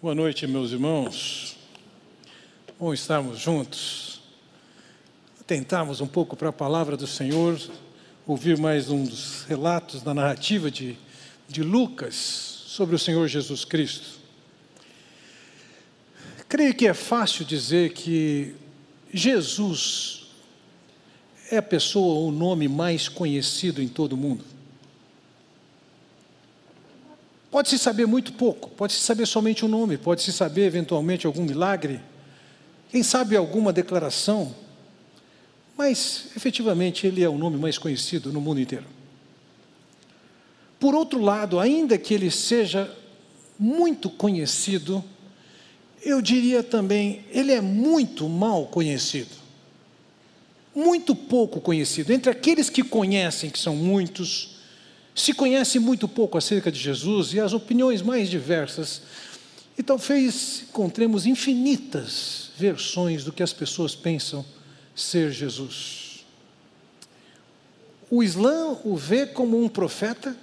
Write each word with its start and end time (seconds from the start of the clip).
Boa 0.00 0.14
noite, 0.14 0.46
meus 0.46 0.70
irmãos. 0.70 1.56
Bom 2.78 2.94
estarmos 2.94 3.40
juntos. 3.40 4.20
Tentarmos 5.44 6.00
um 6.00 6.06
pouco 6.06 6.36
para 6.36 6.50
a 6.50 6.52
palavra 6.52 6.96
do 6.96 7.04
Senhor, 7.04 7.60
ouvir 8.24 8.56
mais 8.56 8.90
um 8.90 9.02
dos 9.02 9.42
relatos 9.48 10.00
da 10.00 10.14
narrativa 10.14 10.70
de, 10.70 10.96
de 11.48 11.64
Lucas 11.64 12.14
sobre 12.14 12.94
o 12.94 12.98
Senhor 12.98 13.26
Jesus 13.26 13.64
Cristo. 13.64 14.20
Creio 16.48 16.76
que 16.76 16.86
é 16.86 16.94
fácil 16.94 17.44
dizer 17.44 17.92
que 17.92 18.54
Jesus 19.12 20.28
é 21.50 21.56
a 21.56 21.62
pessoa 21.62 22.20
ou 22.20 22.28
o 22.28 22.32
nome 22.32 22.68
mais 22.68 23.08
conhecido 23.08 23.82
em 23.82 23.88
todo 23.88 24.12
o 24.12 24.16
mundo. 24.16 24.44
Pode-se 27.50 27.78
saber 27.78 28.06
muito 28.06 28.32
pouco, 28.34 28.68
pode-se 28.70 29.00
saber 29.00 29.26
somente 29.26 29.64
o 29.64 29.68
nome, 29.68 29.96
pode-se 29.96 30.32
saber 30.32 30.66
eventualmente 30.66 31.26
algum 31.26 31.44
milagre, 31.44 32.00
quem 32.90 33.02
sabe 33.02 33.36
alguma 33.36 33.72
declaração, 33.72 34.54
mas 35.76 36.26
efetivamente 36.36 37.06
ele 37.06 37.22
é 37.22 37.28
o 37.28 37.38
nome 37.38 37.56
mais 37.56 37.78
conhecido 37.78 38.32
no 38.32 38.40
mundo 38.40 38.60
inteiro. 38.60 38.86
Por 40.78 40.94
outro 40.94 41.20
lado, 41.20 41.58
ainda 41.58 41.96
que 41.98 42.14
ele 42.14 42.30
seja 42.30 42.90
muito 43.58 44.10
conhecido, 44.10 45.02
eu 46.02 46.22
diria 46.22 46.62
também, 46.62 47.24
ele 47.30 47.52
é 47.52 47.60
muito 47.60 48.28
mal 48.28 48.66
conhecido. 48.66 49.36
Muito 50.74 51.14
pouco 51.14 51.60
conhecido. 51.60 52.12
Entre 52.12 52.30
aqueles 52.30 52.70
que 52.70 52.84
conhecem, 52.84 53.50
que 53.50 53.58
são 53.58 53.74
muitos, 53.74 54.57
se 55.20 55.34
conhece 55.34 55.80
muito 55.80 56.06
pouco 56.06 56.38
acerca 56.38 56.70
de 56.70 56.78
Jesus 56.78 57.32
e 57.34 57.40
as 57.40 57.52
opiniões 57.52 58.00
mais 58.00 58.30
diversas, 58.30 59.02
e 59.76 59.82
talvez 59.82 60.64
encontremos 60.68 61.26
infinitas 61.26 62.50
versões 62.56 63.24
do 63.24 63.32
que 63.32 63.42
as 63.42 63.52
pessoas 63.52 63.96
pensam 63.96 64.46
ser 64.94 65.32
Jesus. 65.32 66.24
O 68.08 68.22
Islã 68.22 68.78
o 68.84 68.96
vê 68.96 69.26
como 69.26 69.60
um 69.60 69.68
profeta, 69.68 70.36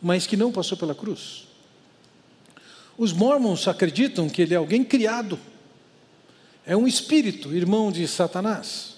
mas 0.00 0.28
que 0.28 0.36
não 0.36 0.52
passou 0.52 0.78
pela 0.78 0.94
cruz. 0.94 1.48
Os 2.96 3.12
mormons 3.12 3.66
acreditam 3.66 4.28
que 4.28 4.42
ele 4.42 4.54
é 4.54 4.56
alguém 4.56 4.84
criado, 4.84 5.38
é 6.64 6.76
um 6.76 6.86
espírito, 6.86 7.52
irmão 7.52 7.90
de 7.90 8.06
Satanás. 8.06 8.94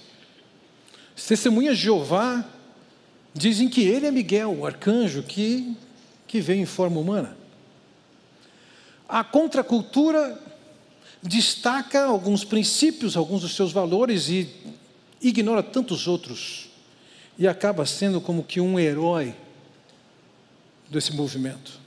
As 1.16 1.24
testemunhas 1.24 1.78
de 1.78 1.84
Jeová 1.84 2.57
Dizem 3.34 3.68
que 3.68 3.82
ele 3.82 4.06
é 4.06 4.10
Miguel, 4.10 4.52
o 4.58 4.66
arcanjo 4.66 5.22
que, 5.22 5.76
que 6.26 6.40
veio 6.40 6.62
em 6.62 6.66
forma 6.66 6.98
humana. 6.98 7.36
A 9.08 9.24
contracultura 9.24 10.40
destaca 11.22 12.04
alguns 12.04 12.44
princípios, 12.44 13.16
alguns 13.16 13.42
dos 13.42 13.54
seus 13.54 13.72
valores 13.72 14.28
e 14.28 14.48
ignora 15.20 15.62
tantos 15.62 16.06
outros. 16.06 16.68
E 17.38 17.46
acaba 17.46 17.86
sendo 17.86 18.20
como 18.20 18.42
que 18.42 18.60
um 18.60 18.78
herói 18.78 19.34
desse 20.90 21.14
movimento. 21.14 21.78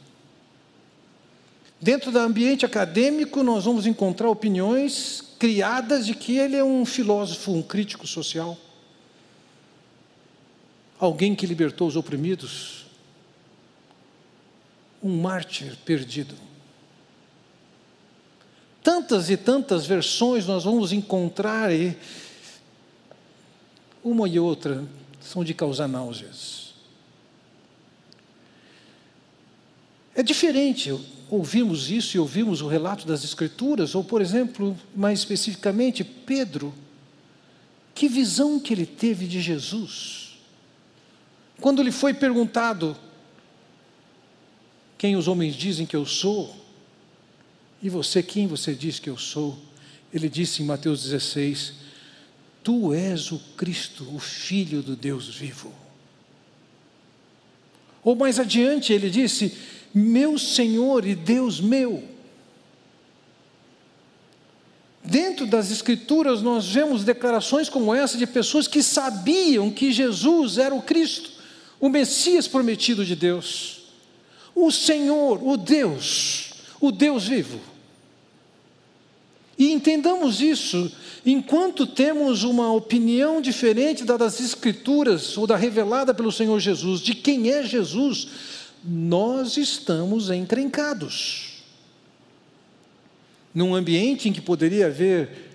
Dentro 1.80 2.12
do 2.12 2.20
ambiente 2.20 2.66
acadêmico, 2.66 3.44
nós 3.44 3.66
vamos 3.66 3.86
encontrar 3.86 4.30
opiniões 4.30 5.24
criadas 5.40 6.06
de 6.06 6.14
que 6.14 6.38
ele 6.38 6.56
é 6.56 6.64
um 6.64 6.86
filósofo, 6.86 7.52
um 7.52 7.64
crítico 7.64 8.06
social 8.06 8.58
alguém 11.02 11.34
que 11.34 11.48
libertou 11.48 11.88
os 11.88 11.96
oprimidos, 11.96 12.86
um 15.02 15.20
mártir 15.20 15.76
perdido. 15.84 16.36
Tantas 18.84 19.28
e 19.32 19.36
tantas 19.36 19.88
versões 19.88 20.46
nós 20.46 20.64
vamos 20.64 20.92
encontrar 20.92 21.74
e 21.74 21.98
uma 24.04 24.30
e 24.30 24.40
outra 24.40 24.86
são 25.20 25.44
de 25.44 25.56
causar 25.56 25.88
náuseas. 25.88 26.76
É 30.14 30.22
diferente 30.22 30.96
ouvirmos 31.32 31.90
isso 31.90 32.16
e 32.16 32.20
ouvirmos 32.20 32.62
o 32.62 32.68
relato 32.68 33.08
das 33.08 33.24
Escrituras, 33.24 33.96
ou, 33.96 34.04
por 34.04 34.22
exemplo, 34.22 34.78
mais 34.96 35.20
especificamente, 35.20 36.04
Pedro. 36.04 36.72
Que 37.96 38.08
visão 38.08 38.60
que 38.60 38.72
ele 38.72 38.86
teve 38.86 39.26
de 39.26 39.42
Jesus? 39.42 40.21
Quando 41.62 41.84
lhe 41.84 41.92
foi 41.92 42.12
perguntado 42.12 42.98
quem 44.98 45.16
os 45.16 45.28
homens 45.28 45.56
dizem 45.56 45.86
que 45.86 45.96
eu 45.96 46.08
sou, 46.08 46.56
e 47.82 47.88
você 47.88 48.24
quem 48.24 48.48
você 48.48 48.74
diz 48.74 48.98
que 48.98 49.10
eu 49.10 49.18
sou? 49.18 49.58
Ele 50.12 50.28
disse 50.28 50.64
em 50.64 50.66
Mateus 50.66 51.04
16: 51.04 51.74
Tu 52.64 52.94
és 52.94 53.32
o 53.32 53.40
Cristo, 53.56 54.08
o 54.14 54.20
Filho 54.20 54.82
do 54.82 54.96
Deus 54.96 55.30
vivo. 55.30 55.72
Ou 58.04 58.16
mais 58.16 58.40
adiante, 58.40 58.92
ele 58.92 59.12
disse: 59.12 59.56
Meu 59.94 60.40
Senhor 60.40 61.06
e 61.06 61.14
Deus 61.14 61.62
meu. 61.62 62.10
Dentro 65.04 65.46
das 65.46 65.72
Escrituras, 65.72 66.42
nós 66.42 66.68
vemos 66.68 67.04
declarações 67.04 67.70
como 67.70 67.94
essa 67.94 68.18
de 68.18 68.26
pessoas 68.26 68.68
que 68.68 68.82
sabiam 68.82 69.72
que 69.72 69.92
Jesus 69.92 70.58
era 70.58 70.74
o 70.74 70.82
Cristo 70.82 71.31
o 71.82 71.90
Messias 71.90 72.48
prometido 72.48 73.04
de 73.04 73.16
Deus, 73.16 73.82
o 74.54 74.72
Senhor, 74.72 75.42
o 75.44 75.58
Deus, 75.58 76.52
o 76.80 76.92
Deus 76.92 77.28
vivo. 77.28 77.60
E 79.58 79.72
entendamos 79.72 80.42
isso, 80.42 80.92
enquanto 81.26 81.88
temos 81.88 82.44
uma 82.44 82.72
opinião 82.72 83.42
diferente 83.42 84.04
da 84.04 84.16
das 84.16 84.40
Escrituras 84.40 85.38
ou 85.38 85.48
da 85.48 85.56
revelada 85.56 86.14
pelo 86.14 86.32
Senhor 86.32 86.60
Jesus, 86.60 87.02
de 87.02 87.16
quem 87.16 87.52
é 87.52 87.64
Jesus, 87.64 88.28
nós 88.84 89.58
estamos 89.58 90.30
encrencados. 90.30 91.64
Num 93.54 93.76
ambiente 93.76 94.30
em 94.30 94.34
que 94.34 94.42
poderia 94.42 94.88
haver 94.88 95.50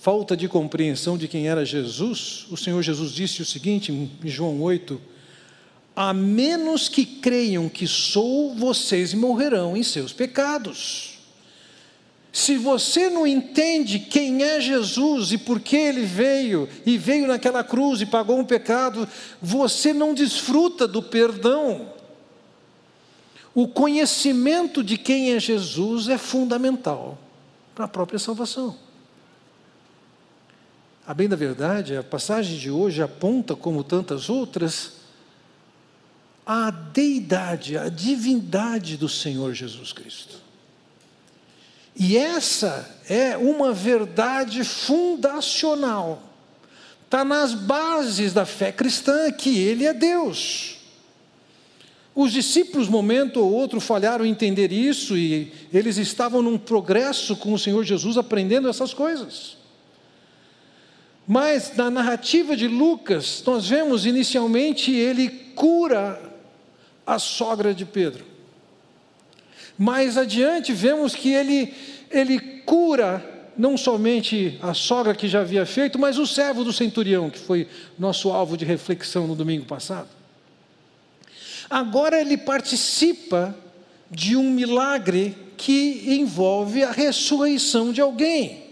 falta 0.00 0.36
de 0.36 0.46
compreensão 0.46 1.18
de 1.18 1.26
quem 1.26 1.48
era 1.48 1.64
Jesus, 1.64 2.46
o 2.50 2.56
Senhor 2.56 2.80
Jesus 2.82 3.12
disse 3.12 3.42
o 3.42 3.46
seguinte 3.46 3.92
em 3.92 4.28
João 4.28 4.60
8, 4.62 5.00
a 6.00 6.14
menos 6.14 6.88
que 6.88 7.04
creiam 7.04 7.68
que 7.68 7.84
sou, 7.84 8.54
vocês 8.54 9.12
morrerão 9.12 9.76
em 9.76 9.82
seus 9.82 10.12
pecados. 10.12 11.18
Se 12.32 12.56
você 12.56 13.10
não 13.10 13.26
entende 13.26 13.98
quem 13.98 14.44
é 14.44 14.60
Jesus 14.60 15.32
e 15.32 15.38
por 15.38 15.58
que 15.58 15.76
ele 15.76 16.02
veio, 16.02 16.68
e 16.86 16.96
veio 16.96 17.26
naquela 17.26 17.64
cruz 17.64 18.00
e 18.00 18.06
pagou 18.06 18.38
um 18.38 18.44
pecado, 18.44 19.08
você 19.42 19.92
não 19.92 20.14
desfruta 20.14 20.86
do 20.86 21.02
perdão. 21.02 21.92
O 23.52 23.66
conhecimento 23.66 24.84
de 24.84 24.96
quem 24.96 25.32
é 25.32 25.40
Jesus 25.40 26.08
é 26.08 26.16
fundamental 26.16 27.18
para 27.74 27.86
a 27.86 27.88
própria 27.88 28.20
salvação. 28.20 28.76
A 31.04 31.12
bem 31.12 31.28
da 31.28 31.34
verdade, 31.34 31.96
a 31.96 32.04
passagem 32.04 32.56
de 32.56 32.70
hoje 32.70 33.02
aponta, 33.02 33.56
como 33.56 33.82
tantas 33.82 34.30
outras, 34.30 34.97
a 36.50 36.70
deidade, 36.70 37.76
a 37.76 37.90
divindade 37.90 38.96
do 38.96 39.06
Senhor 39.06 39.52
Jesus 39.52 39.92
Cristo. 39.92 40.36
E 41.94 42.16
essa 42.16 42.88
é 43.06 43.36
uma 43.36 43.70
verdade 43.70 44.64
fundacional, 44.64 46.22
está 47.04 47.22
nas 47.22 47.52
bases 47.52 48.32
da 48.32 48.46
fé 48.46 48.72
cristã 48.72 49.30
que 49.30 49.58
Ele 49.58 49.84
é 49.84 49.92
Deus. 49.92 50.78
Os 52.14 52.32
discípulos, 52.32 52.88
momento 52.88 53.40
ou 53.40 53.52
outro, 53.52 53.78
falharam 53.78 54.24
em 54.24 54.30
entender 54.30 54.72
isso 54.72 55.18
e 55.18 55.52
eles 55.70 55.98
estavam 55.98 56.40
num 56.40 56.56
progresso 56.56 57.36
com 57.36 57.52
o 57.52 57.58
Senhor 57.58 57.84
Jesus 57.84 58.16
aprendendo 58.16 58.70
essas 58.70 58.94
coisas. 58.94 59.58
Mas 61.26 61.76
na 61.76 61.90
narrativa 61.90 62.56
de 62.56 62.66
Lucas, 62.66 63.42
nós 63.46 63.68
vemos 63.68 64.06
inicialmente 64.06 64.90
ele 64.90 65.28
cura 65.54 66.37
a 67.08 67.18
sogra 67.18 67.72
de 67.72 67.86
Pedro. 67.86 68.22
Mais 69.78 70.18
adiante 70.18 70.74
vemos 70.74 71.14
que 71.14 71.32
ele, 71.32 71.72
ele 72.10 72.38
cura 72.66 73.24
não 73.56 73.78
somente 73.78 74.58
a 74.60 74.74
sogra 74.74 75.14
que 75.14 75.26
já 75.26 75.40
havia 75.40 75.64
feito, 75.64 75.98
mas 75.98 76.18
o 76.18 76.26
servo 76.26 76.62
do 76.62 76.72
centurião, 76.72 77.30
que 77.30 77.38
foi 77.38 77.66
nosso 77.98 78.30
alvo 78.30 78.58
de 78.58 78.66
reflexão 78.66 79.26
no 79.26 79.34
domingo 79.34 79.64
passado. 79.64 80.08
Agora 81.70 82.20
ele 82.20 82.36
participa 82.36 83.56
de 84.10 84.36
um 84.36 84.50
milagre 84.50 85.34
que 85.56 86.14
envolve 86.20 86.84
a 86.84 86.92
ressurreição 86.92 87.90
de 87.90 88.02
alguém. 88.02 88.67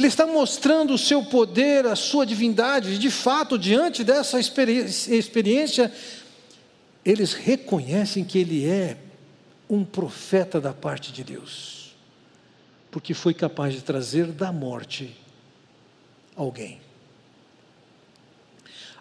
Ele 0.00 0.06
está 0.06 0.26
mostrando 0.26 0.94
o 0.94 0.98
seu 0.98 1.22
poder, 1.22 1.84
a 1.84 1.94
sua 1.94 2.24
divindade, 2.24 2.96
de 2.96 3.10
fato, 3.10 3.58
diante 3.58 4.02
dessa 4.02 4.40
experiência, 4.40 5.92
eles 7.04 7.34
reconhecem 7.34 8.24
que 8.24 8.38
Ele 8.38 8.66
é 8.66 8.96
um 9.68 9.84
profeta 9.84 10.58
da 10.58 10.72
parte 10.72 11.12
de 11.12 11.22
Deus, 11.22 11.94
porque 12.90 13.12
foi 13.12 13.34
capaz 13.34 13.74
de 13.74 13.82
trazer 13.82 14.28
da 14.28 14.50
morte 14.50 15.14
alguém. 16.34 16.80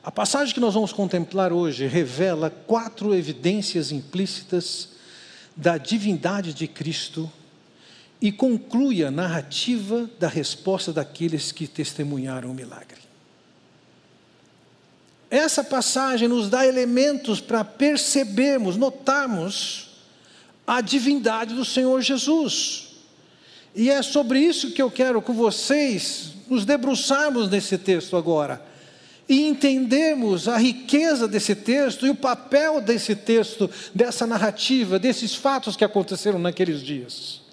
A 0.03 0.11
passagem 0.11 0.53
que 0.53 0.59
nós 0.59 0.73
vamos 0.73 0.91
contemplar 0.91 1.53
hoje 1.53 1.87
revela 1.87 2.49
quatro 2.49 3.15
evidências 3.15 3.93
implícitas 3.93 4.89
da 5.55 5.77
divindade 5.77 6.53
de 6.53 6.67
Cristo 6.67 7.31
e 8.21 8.31
conclui 8.31 9.03
a 9.03 9.09
narrativa 9.09 10.09
da 10.19 10.27
resposta 10.27 10.91
daqueles 10.91 11.51
que 11.51 11.67
testemunharam 11.67 12.51
o 12.51 12.53
milagre. 12.53 12.99
Essa 15.29 15.63
passagem 15.63 16.27
nos 16.27 16.49
dá 16.49 16.65
elementos 16.65 17.39
para 17.39 17.63
percebermos, 17.63 18.75
notarmos 18.75 19.89
a 20.65 20.81
divindade 20.81 21.53
do 21.53 21.63
Senhor 21.63 22.01
Jesus. 22.01 22.87
E 23.75 23.89
é 23.89 24.01
sobre 24.01 24.39
isso 24.39 24.71
que 24.71 24.81
eu 24.81 24.89
quero 24.89 25.21
com 25.21 25.33
vocês 25.33 26.33
nos 26.49 26.65
debruçarmos 26.65 27.49
nesse 27.49 27.77
texto 27.77 28.17
agora 28.17 28.67
e 29.29 29.47
entendermos 29.47 30.47
a 30.47 30.57
riqueza 30.57 31.27
desse 31.27 31.53
texto 31.53 32.07
e 32.07 32.09
o 32.09 32.15
papel 32.15 32.81
desse 32.81 33.15
texto, 33.15 33.69
dessa 33.93 34.25
narrativa, 34.25 34.97
desses 34.97 35.35
fatos 35.35 35.75
que 35.75 35.85
aconteceram 35.85 36.39
naqueles 36.39 36.81
dias. 36.81 37.48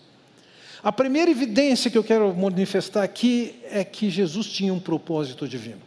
A 0.86 0.92
primeira 0.92 1.28
evidência 1.28 1.90
que 1.90 1.98
eu 1.98 2.04
quero 2.04 2.32
manifestar 2.32 3.02
aqui 3.02 3.56
é 3.72 3.82
que 3.82 4.08
Jesus 4.08 4.46
tinha 4.46 4.72
um 4.72 4.78
propósito 4.78 5.48
divino. 5.48 5.82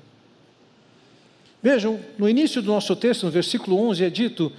Vejam, 1.64 2.02
no 2.18 2.28
início 2.28 2.62
do 2.62 2.70
nosso 2.70 2.94
texto, 2.98 3.26
no 3.26 3.32
versículo 3.32 3.80
11, 3.80 4.04
é 4.04 4.10
dito: 4.10 4.52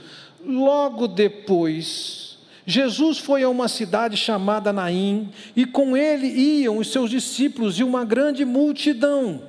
logo 0.43 1.07
depois, 1.07 2.39
Jesus 2.65 3.19
foi 3.19 3.43
a 3.43 3.51
uma 3.51 3.69
cidade 3.69 4.17
chamada 4.17 4.73
Naim, 4.73 5.29
e 5.55 5.67
com 5.67 5.95
ele 5.95 6.29
iam 6.29 6.79
os 6.79 6.91
seus 6.91 7.11
discípulos 7.11 7.79
e 7.79 7.85
uma 7.85 8.03
grande 8.03 8.43
multidão. 8.47 9.43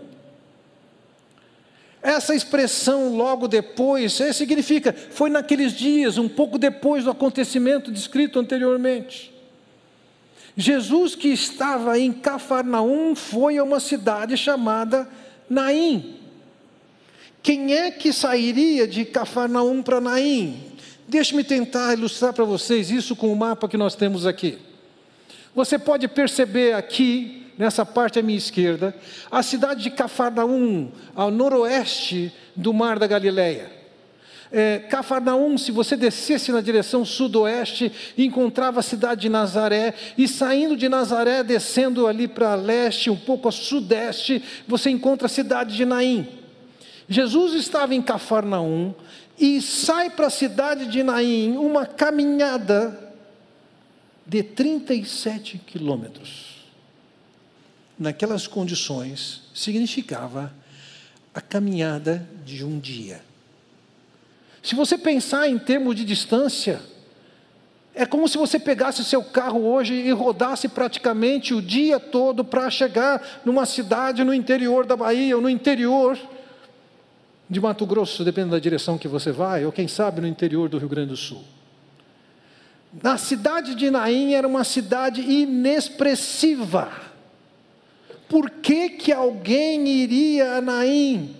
Essa 2.03 2.35
expressão 2.35 3.15
logo 3.15 3.47
depois 3.47 4.11
significa 4.33 4.91
foi 4.91 5.29
naqueles 5.29 5.71
dias, 5.71 6.17
um 6.17 6.27
pouco 6.27 6.57
depois 6.57 7.05
do 7.05 7.11
acontecimento 7.11 7.93
descrito 7.93 8.38
anteriormente. 8.38 9.30
Jesus, 10.56 11.15
que 11.15 11.30
estava 11.30 11.98
em 11.98 12.12
Cafarnaum, 12.12 13.15
foi 13.15 13.57
a 13.57 13.63
uma 13.63 13.80
cidade 13.80 14.36
chamada 14.36 15.07
Naim. 15.50 16.18
Quem 17.42 17.74
é 17.74 17.89
que 17.89 18.13
sairia 18.13 18.88
de 18.88 19.06
Cafarnaum 19.06 19.81
para 19.81 20.01
Naim? 20.01 20.71
Deixe-me 21.07 21.44
tentar 21.44 21.94
ilustrar 21.94 22.33
para 22.33 22.45
vocês 22.45 22.92
isso 22.92 23.15
com 23.15 23.31
o 23.31 23.36
mapa 23.36 23.68
que 23.68 23.77
nós 23.77 23.95
temos 23.95 24.25
aqui. 24.25 24.57
Você 25.56 25.80
pode 25.80 26.07
perceber 26.07 26.74
aqui 26.74 27.48
nessa 27.57 27.86
parte 27.86 28.18
à 28.18 28.24
minha 28.24 28.38
esquerda, 28.38 28.95
a 29.30 29.44
cidade 29.44 29.83
de 29.83 29.92
Cafarnaum, 29.92 30.89
ao 31.15 31.30
noroeste 31.30 32.33
do 32.56 32.74
Mar 32.74 32.98
da 32.98 33.07
Galileia. 33.07 33.80
É, 34.51 34.80
Cafarnaum, 34.80 35.57
se 35.57 35.71
você 35.71 35.95
descesse 35.95 36.51
na 36.51 36.59
direção 36.59 37.06
sudoeste, 37.06 37.92
encontrava 38.18 38.81
a 38.81 38.83
cidade 38.83 39.21
de 39.21 39.30
Nazaré, 39.30 39.94
e 40.18 40.27
saindo 40.27 40.75
de 40.75 40.89
Nazaré, 40.89 41.42
descendo 41.42 42.06
ali 42.06 42.27
para 42.27 42.56
leste, 42.56 43.09
um 43.09 43.15
pouco 43.15 43.48
a 43.48 43.51
sudeste, 43.51 44.44
você 44.68 44.89
encontra 44.89 45.27
a 45.27 45.30
cidade 45.30 45.75
de 45.75 45.86
Naim. 45.86 46.27
Jesus 47.07 47.53
estava 47.53 47.95
em 47.95 48.01
Cafarnaum 48.01 48.94
e 49.39 49.62
sai 49.62 50.09
para 50.09 50.27
a 50.27 50.31
cidade 50.31 50.86
de 50.88 51.01
Naim 51.01 51.56
uma 51.57 51.86
caminhada 51.86 53.13
de 54.25 54.44
37 54.44 55.57
quilômetros 55.65 56.51
naquelas 58.01 58.48
condições, 58.48 59.44
significava 59.53 60.51
a 61.33 61.39
caminhada 61.39 62.27
de 62.44 62.65
um 62.65 62.80
dia. 62.80 63.21
Se 64.61 64.75
você 64.75 64.97
pensar 64.97 65.47
em 65.47 65.57
termos 65.57 65.95
de 65.95 66.05
distância, 66.05 66.81
é 67.93 68.05
como 68.05 68.27
se 68.27 68.37
você 68.37 68.59
pegasse 68.59 69.03
seu 69.03 69.23
carro 69.23 69.65
hoje 69.65 69.93
e 69.93 70.11
rodasse 70.11 70.67
praticamente 70.67 71.53
o 71.53 71.61
dia 71.61 71.99
todo 71.99 72.43
para 72.43 72.69
chegar 72.69 73.41
numa 73.43 73.65
cidade 73.65 74.23
no 74.23 74.33
interior 74.33 74.85
da 74.85 74.95
Bahia 74.95 75.35
ou 75.35 75.41
no 75.41 75.49
interior 75.49 76.17
de 77.49 77.59
Mato 77.59 77.85
Grosso, 77.85 78.23
dependendo 78.23 78.53
da 78.53 78.59
direção 78.59 78.97
que 78.97 79.07
você 79.07 79.31
vai, 79.31 79.65
ou 79.65 79.71
quem 79.71 79.87
sabe 79.87 80.21
no 80.21 80.27
interior 80.27 80.69
do 80.69 80.77
Rio 80.77 80.87
Grande 80.87 81.09
do 81.09 81.17
Sul. 81.17 81.43
Na 83.03 83.17
cidade 83.17 83.75
de 83.75 83.89
Naim 83.89 84.33
era 84.33 84.47
uma 84.47 84.63
cidade 84.63 85.21
inexpressiva 85.21 87.11
por 88.31 88.49
que, 88.49 88.87
que 88.91 89.11
alguém 89.11 89.85
iria 89.89 90.53
a 90.53 90.61
Naim? 90.61 91.35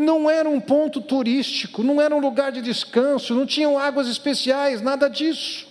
Não 0.00 0.30
era 0.30 0.48
um 0.48 0.58
ponto 0.58 1.02
turístico, 1.02 1.82
não 1.82 2.00
era 2.00 2.16
um 2.16 2.20
lugar 2.20 2.50
de 2.50 2.62
descanso, 2.62 3.34
não 3.34 3.44
tinham 3.44 3.78
águas 3.78 4.08
especiais, 4.08 4.80
nada 4.80 5.08
disso. 5.08 5.68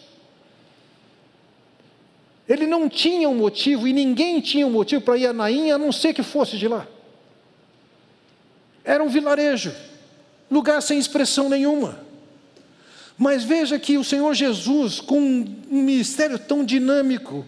Ele 2.48 2.68
não 2.68 2.88
tinha 2.88 3.28
um 3.28 3.34
motivo, 3.34 3.88
e 3.88 3.94
ninguém 3.94 4.40
tinha 4.40 4.68
um 4.68 4.70
motivo 4.70 5.02
para 5.02 5.18
ir 5.18 5.26
a 5.26 5.34
Naim, 5.34 5.72
a 5.72 5.80
não 5.80 5.92
ser 5.92 6.14
que 6.14 6.22
fosse 6.22 6.60
de 6.60 6.68
lá. 6.68 6.86
Era 8.84 9.04
um 9.04 9.10
vilarejo, 9.10 9.74
lugar 10.50 10.80
sem 10.84 11.00
expressão 11.00 11.50
nenhuma. 11.50 12.00
Mas 13.18 13.44
veja 13.44 13.80
que 13.80 13.98
o 13.98 14.04
Senhor 14.04 14.36
Jesus, 14.36 15.02
com 15.02 15.20
um 15.20 15.58
ministério 15.72 16.38
tão 16.38 16.64
dinâmico, 16.64 17.44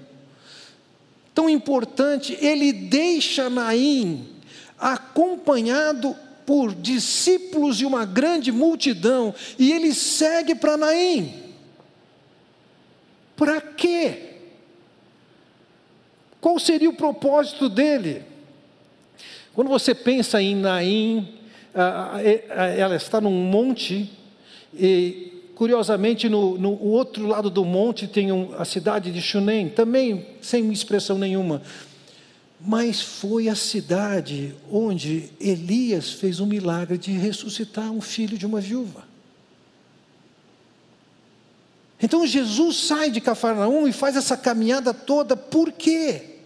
tão 1.31 1.47
importante, 1.47 2.35
ele 2.41 2.73
deixa 2.73 3.51
Naim 3.51 4.27
acompanhado 4.79 6.15
por 6.51 6.75
discípulos 6.75 7.79
e 7.79 7.85
uma 7.85 8.03
grande 8.03 8.51
multidão, 8.51 9.33
e 9.57 9.71
ele 9.71 9.93
segue 9.93 10.53
para 10.53 10.75
Naim. 10.75 11.33
Para 13.37 13.61
quê? 13.61 14.33
Qual 16.41 16.59
seria 16.59 16.89
o 16.89 16.93
propósito 16.93 17.69
dele? 17.69 18.23
Quando 19.53 19.69
você 19.69 19.95
pensa 19.95 20.41
em 20.41 20.53
Naim, 20.53 21.25
ela 22.77 22.97
está 22.97 23.21
num 23.21 23.31
monte, 23.31 24.11
e 24.73 25.29
Curiosamente, 25.55 26.27
no, 26.27 26.57
no 26.57 26.81
outro 26.81 27.27
lado 27.27 27.47
do 27.47 27.63
monte 27.63 28.07
tem 28.07 28.29
a 28.57 28.65
cidade 28.65 29.11
de 29.11 29.21
Shunem, 29.21 29.69
também 29.69 30.25
sem 30.41 30.71
expressão 30.71 31.19
nenhuma. 31.19 31.61
Mas 32.63 33.01
foi 33.01 33.47
a 33.47 33.55
cidade 33.55 34.55
onde 34.71 35.31
Elias 35.39 36.11
fez 36.11 36.39
um 36.39 36.45
milagre 36.45 36.97
de 36.97 37.11
ressuscitar 37.11 37.91
um 37.91 38.01
filho 38.01 38.37
de 38.37 38.45
uma 38.45 38.61
viúva. 38.61 39.03
Então 41.99 42.25
Jesus 42.25 42.77
sai 42.77 43.11
de 43.11 43.21
Cafarnaum 43.21 43.87
e 43.87 43.93
faz 43.93 44.15
essa 44.15 44.35
caminhada 44.35 44.93
toda, 44.93 45.35
por 45.35 45.71
quê? 45.71 46.39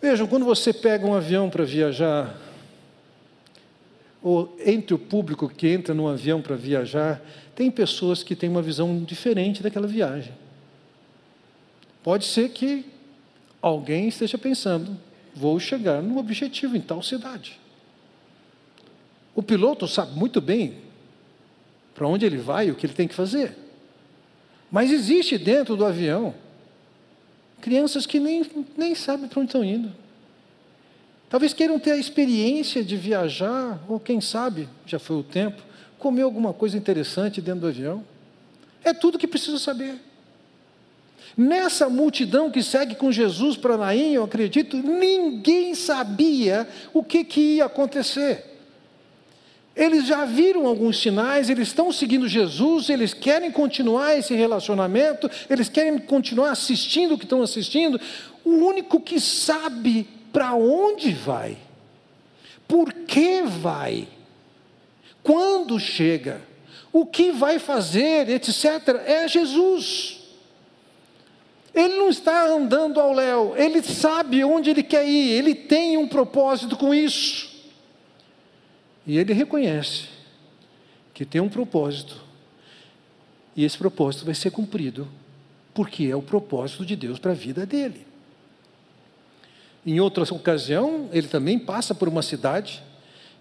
Vejam, 0.00 0.26
quando 0.26 0.44
você 0.44 0.72
pega 0.72 1.06
um 1.06 1.14
avião 1.14 1.48
para 1.48 1.64
viajar 1.64 2.38
ou 4.22 4.56
entre 4.64 4.94
o 4.94 4.98
público 4.98 5.48
que 5.48 5.68
entra 5.68 5.94
no 5.94 6.08
avião 6.08 6.40
para 6.40 6.56
viajar, 6.56 7.20
tem 7.54 7.70
pessoas 7.70 8.22
que 8.22 8.36
têm 8.36 8.48
uma 8.48 8.62
visão 8.62 9.02
diferente 9.04 9.62
daquela 9.62 9.86
viagem. 9.86 10.32
Pode 12.02 12.24
ser 12.26 12.50
que 12.50 12.84
alguém 13.62 14.08
esteja 14.08 14.36
pensando, 14.36 14.98
vou 15.34 15.58
chegar 15.60 16.02
no 16.02 16.18
objetivo 16.18 16.76
em 16.76 16.80
tal 16.80 17.02
cidade. 17.02 17.58
O 19.34 19.42
piloto 19.42 19.86
sabe 19.86 20.18
muito 20.18 20.40
bem 20.40 20.78
para 21.94 22.06
onde 22.06 22.26
ele 22.26 22.38
vai 22.38 22.66
e 22.66 22.70
o 22.70 22.74
que 22.74 22.84
ele 22.84 22.92
tem 22.92 23.08
que 23.08 23.14
fazer. 23.14 23.56
Mas 24.70 24.90
existe 24.90 25.38
dentro 25.38 25.76
do 25.76 25.84
avião 25.84 26.34
crianças 27.60 28.04
que 28.04 28.18
nem, 28.18 28.44
nem 28.76 28.94
sabem 28.94 29.28
para 29.28 29.40
onde 29.40 29.48
estão 29.48 29.64
indo. 29.64 29.92
Talvez 31.30 31.54
queiram 31.54 31.78
ter 31.78 31.92
a 31.92 31.96
experiência 31.96 32.84
de 32.84 32.96
viajar, 32.96 33.80
ou 33.88 33.98
quem 33.98 34.20
sabe, 34.20 34.68
já 34.84 34.98
foi 34.98 35.16
o 35.16 35.22
tempo, 35.22 35.62
comer 35.98 36.22
alguma 36.22 36.52
coisa 36.52 36.76
interessante 36.76 37.40
dentro 37.40 37.60
do 37.60 37.66
avião. 37.68 38.04
É 38.84 38.92
tudo 38.92 39.18
que 39.18 39.28
precisa 39.28 39.58
saber. 39.58 39.94
Nessa 41.36 41.88
multidão 41.88 42.50
que 42.50 42.62
segue 42.62 42.94
com 42.94 43.10
Jesus 43.10 43.56
para 43.56 43.76
Naim, 43.76 44.12
eu 44.14 44.24
acredito, 44.24 44.76
ninguém 44.76 45.74
sabia 45.74 46.68
o 46.92 47.02
que, 47.02 47.24
que 47.24 47.40
ia 47.56 47.64
acontecer. 47.64 48.44
Eles 49.74 50.06
já 50.06 50.26
viram 50.26 50.66
alguns 50.66 51.00
sinais, 51.00 51.48
eles 51.48 51.68
estão 51.68 51.90
seguindo 51.90 52.28
Jesus, 52.28 52.90
eles 52.90 53.14
querem 53.14 53.50
continuar 53.50 54.14
esse 54.16 54.34
relacionamento, 54.34 55.30
eles 55.48 55.68
querem 55.68 55.98
continuar 55.98 56.50
assistindo 56.50 57.14
o 57.14 57.18
que 57.18 57.24
estão 57.24 57.42
assistindo. 57.42 57.98
O 58.44 58.50
único 58.50 59.00
que 59.00 59.18
sabe 59.18 60.06
para 60.30 60.54
onde 60.54 61.12
vai? 61.12 61.56
Por 62.68 62.92
que 62.92 63.42
vai? 63.42 64.06
Quando 65.22 65.80
chega? 65.80 66.52
o 66.92 67.06
que 67.06 67.32
vai 67.32 67.58
fazer, 67.58 68.28
etc., 68.28 69.00
é 69.06 69.26
Jesus. 69.26 70.20
Ele 71.74 71.96
não 71.96 72.10
está 72.10 72.46
andando 72.46 73.00
ao 73.00 73.14
léu, 73.14 73.54
ele 73.56 73.82
sabe 73.82 74.44
onde 74.44 74.68
ele 74.68 74.82
quer 74.82 75.08
ir, 75.08 75.30
ele 75.30 75.54
tem 75.54 75.96
um 75.96 76.06
propósito 76.06 76.76
com 76.76 76.94
isso. 76.94 77.50
E 79.06 79.16
ele 79.16 79.32
reconhece 79.32 80.08
que 81.14 81.24
tem 81.24 81.40
um 81.40 81.48
propósito, 81.48 82.20
e 83.56 83.64
esse 83.64 83.76
propósito 83.76 84.24
vai 84.24 84.34
ser 84.34 84.50
cumprido, 84.50 85.08
porque 85.74 86.04
é 86.04 86.16
o 86.16 86.22
propósito 86.22 86.84
de 86.84 86.94
Deus 86.94 87.18
para 87.18 87.32
a 87.32 87.34
vida 87.34 87.64
dele. 87.64 88.06
Em 89.84 89.98
outra 89.98 90.24
ocasião, 90.24 91.08
ele 91.12 91.26
também 91.26 91.58
passa 91.58 91.94
por 91.94 92.08
uma 92.08 92.22
cidade 92.22 92.82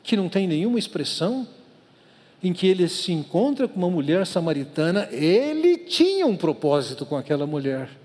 que 0.03 0.15
não 0.15 0.29
tem 0.29 0.47
nenhuma 0.47 0.79
expressão, 0.79 1.47
em 2.43 2.53
que 2.53 2.65
ele 2.65 2.87
se 2.87 3.11
encontra 3.11 3.67
com 3.67 3.77
uma 3.77 3.89
mulher 3.89 4.25
samaritana, 4.25 5.07
ele 5.11 5.77
tinha 5.77 6.25
um 6.25 6.35
propósito 6.35 7.05
com 7.05 7.15
aquela 7.15 7.45
mulher 7.45 8.00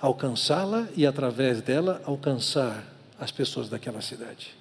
alcançá-la 0.00 0.88
e, 0.96 1.06
através 1.06 1.60
dela, 1.60 2.00
alcançar 2.04 2.84
as 3.18 3.30
pessoas 3.30 3.68
daquela 3.68 4.00
cidade. 4.00 4.54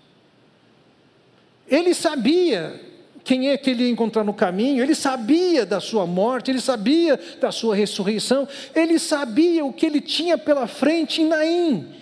Ele 1.67 1.93
sabia 1.93 2.79
quem 3.23 3.49
é 3.49 3.57
que 3.57 3.69
ele 3.69 3.83
ia 3.83 3.89
encontrar 3.89 4.23
no 4.23 4.33
caminho, 4.33 4.83
ele 4.83 4.95
sabia 4.95 5.65
da 5.65 5.79
sua 5.79 6.05
morte, 6.05 6.51
ele 6.51 6.59
sabia 6.59 7.19
da 7.39 7.51
sua 7.51 7.75
ressurreição, 7.75 8.47
ele 8.73 8.97
sabia 8.97 9.63
o 9.63 9.71
que 9.71 9.85
ele 9.85 10.01
tinha 10.01 10.37
pela 10.37 10.67
frente 10.67 11.21
em 11.21 11.27
Naim. 11.27 11.93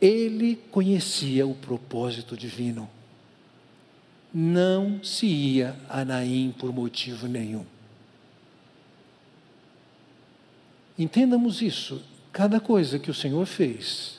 Ele 0.00 0.56
conhecia 0.70 1.46
o 1.46 1.54
propósito 1.54 2.36
divino. 2.36 2.90
Não 4.34 5.02
se 5.02 5.26
ia 5.26 5.76
a 5.88 6.04
Naim 6.04 6.52
por 6.58 6.72
motivo 6.72 7.28
nenhum. 7.28 7.64
Entendamos 10.98 11.62
isso. 11.62 12.02
Cada 12.32 12.58
coisa 12.58 12.98
que 12.98 13.10
o 13.10 13.14
Senhor 13.14 13.44
fez, 13.44 14.18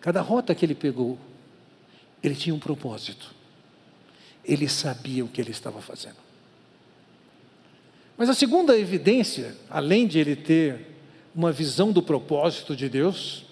cada 0.00 0.20
rota 0.20 0.54
que 0.54 0.64
ele 0.64 0.74
pegou, 0.74 1.18
ele 2.22 2.34
tinha 2.34 2.54
um 2.54 2.58
propósito. 2.58 3.34
Ele 4.44 4.68
sabia 4.68 5.24
o 5.24 5.28
que 5.28 5.40
ele 5.40 5.50
estava 5.50 5.80
fazendo. 5.80 6.16
Mas 8.16 8.28
a 8.28 8.34
segunda 8.34 8.78
evidência, 8.78 9.56
além 9.70 10.06
de 10.06 10.18
ele 10.18 10.36
ter 10.36 10.94
uma 11.34 11.50
visão 11.50 11.90
do 11.90 12.02
propósito 12.02 12.76
de 12.76 12.88
Deus, 12.88 13.44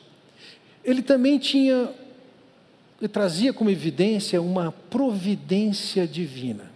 ele 0.85 1.03
também 1.03 1.39
tinha, 1.39 1.91
ele 3.01 3.09
trazia 3.09 3.53
como 3.53 3.71
evidência 3.71 4.41
uma 4.41 4.71
providência 4.71 6.07
divina. 6.07 6.71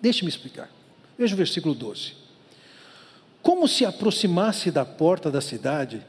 Deixe-me 0.00 0.30
explicar. 0.30 0.70
Veja 1.18 1.34
o 1.34 1.36
versículo 1.36 1.74
12. 1.74 2.19
Como 3.42 3.66
se 3.66 3.84
aproximasse 3.84 4.70
da 4.70 4.84
porta 4.84 5.30
da 5.30 5.40
cidade, 5.40 6.02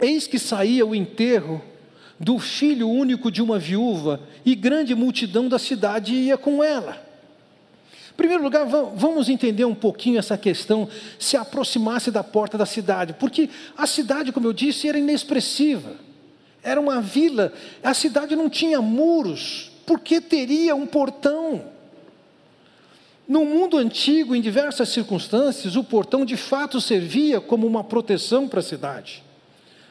eis 0.00 0.26
que 0.26 0.38
saía 0.38 0.86
o 0.86 0.94
enterro 0.94 1.62
do 2.18 2.38
filho 2.38 2.88
único 2.88 3.32
de 3.32 3.42
uma 3.42 3.58
viúva, 3.58 4.20
e 4.44 4.54
grande 4.54 4.94
multidão 4.94 5.48
da 5.48 5.58
cidade 5.58 6.14
ia 6.14 6.38
com 6.38 6.62
ela. 6.62 7.04
Em 8.12 8.14
primeiro 8.14 8.42
lugar, 8.44 8.64
vamos 8.64 9.28
entender 9.28 9.64
um 9.64 9.74
pouquinho 9.74 10.18
essa 10.18 10.38
questão, 10.38 10.88
se 11.18 11.36
aproximasse 11.36 12.10
da 12.12 12.22
porta 12.22 12.56
da 12.56 12.66
cidade, 12.66 13.14
porque 13.14 13.50
a 13.76 13.86
cidade, 13.88 14.30
como 14.30 14.46
eu 14.46 14.52
disse, 14.52 14.88
era 14.88 14.98
inexpressiva, 14.98 15.96
era 16.62 16.80
uma 16.80 17.00
vila, 17.00 17.52
a 17.82 17.92
cidade 17.92 18.36
não 18.36 18.48
tinha 18.48 18.80
muros, 18.80 19.72
porque 19.84 20.20
teria 20.20 20.76
um 20.76 20.86
portão? 20.86 21.71
No 23.26 23.44
mundo 23.44 23.78
antigo, 23.78 24.34
em 24.34 24.40
diversas 24.40 24.88
circunstâncias, 24.88 25.76
o 25.76 25.84
portão 25.84 26.24
de 26.24 26.36
fato 26.36 26.80
servia 26.80 27.40
como 27.40 27.66
uma 27.66 27.84
proteção 27.84 28.48
para 28.48 28.60
a 28.60 28.62
cidade, 28.62 29.22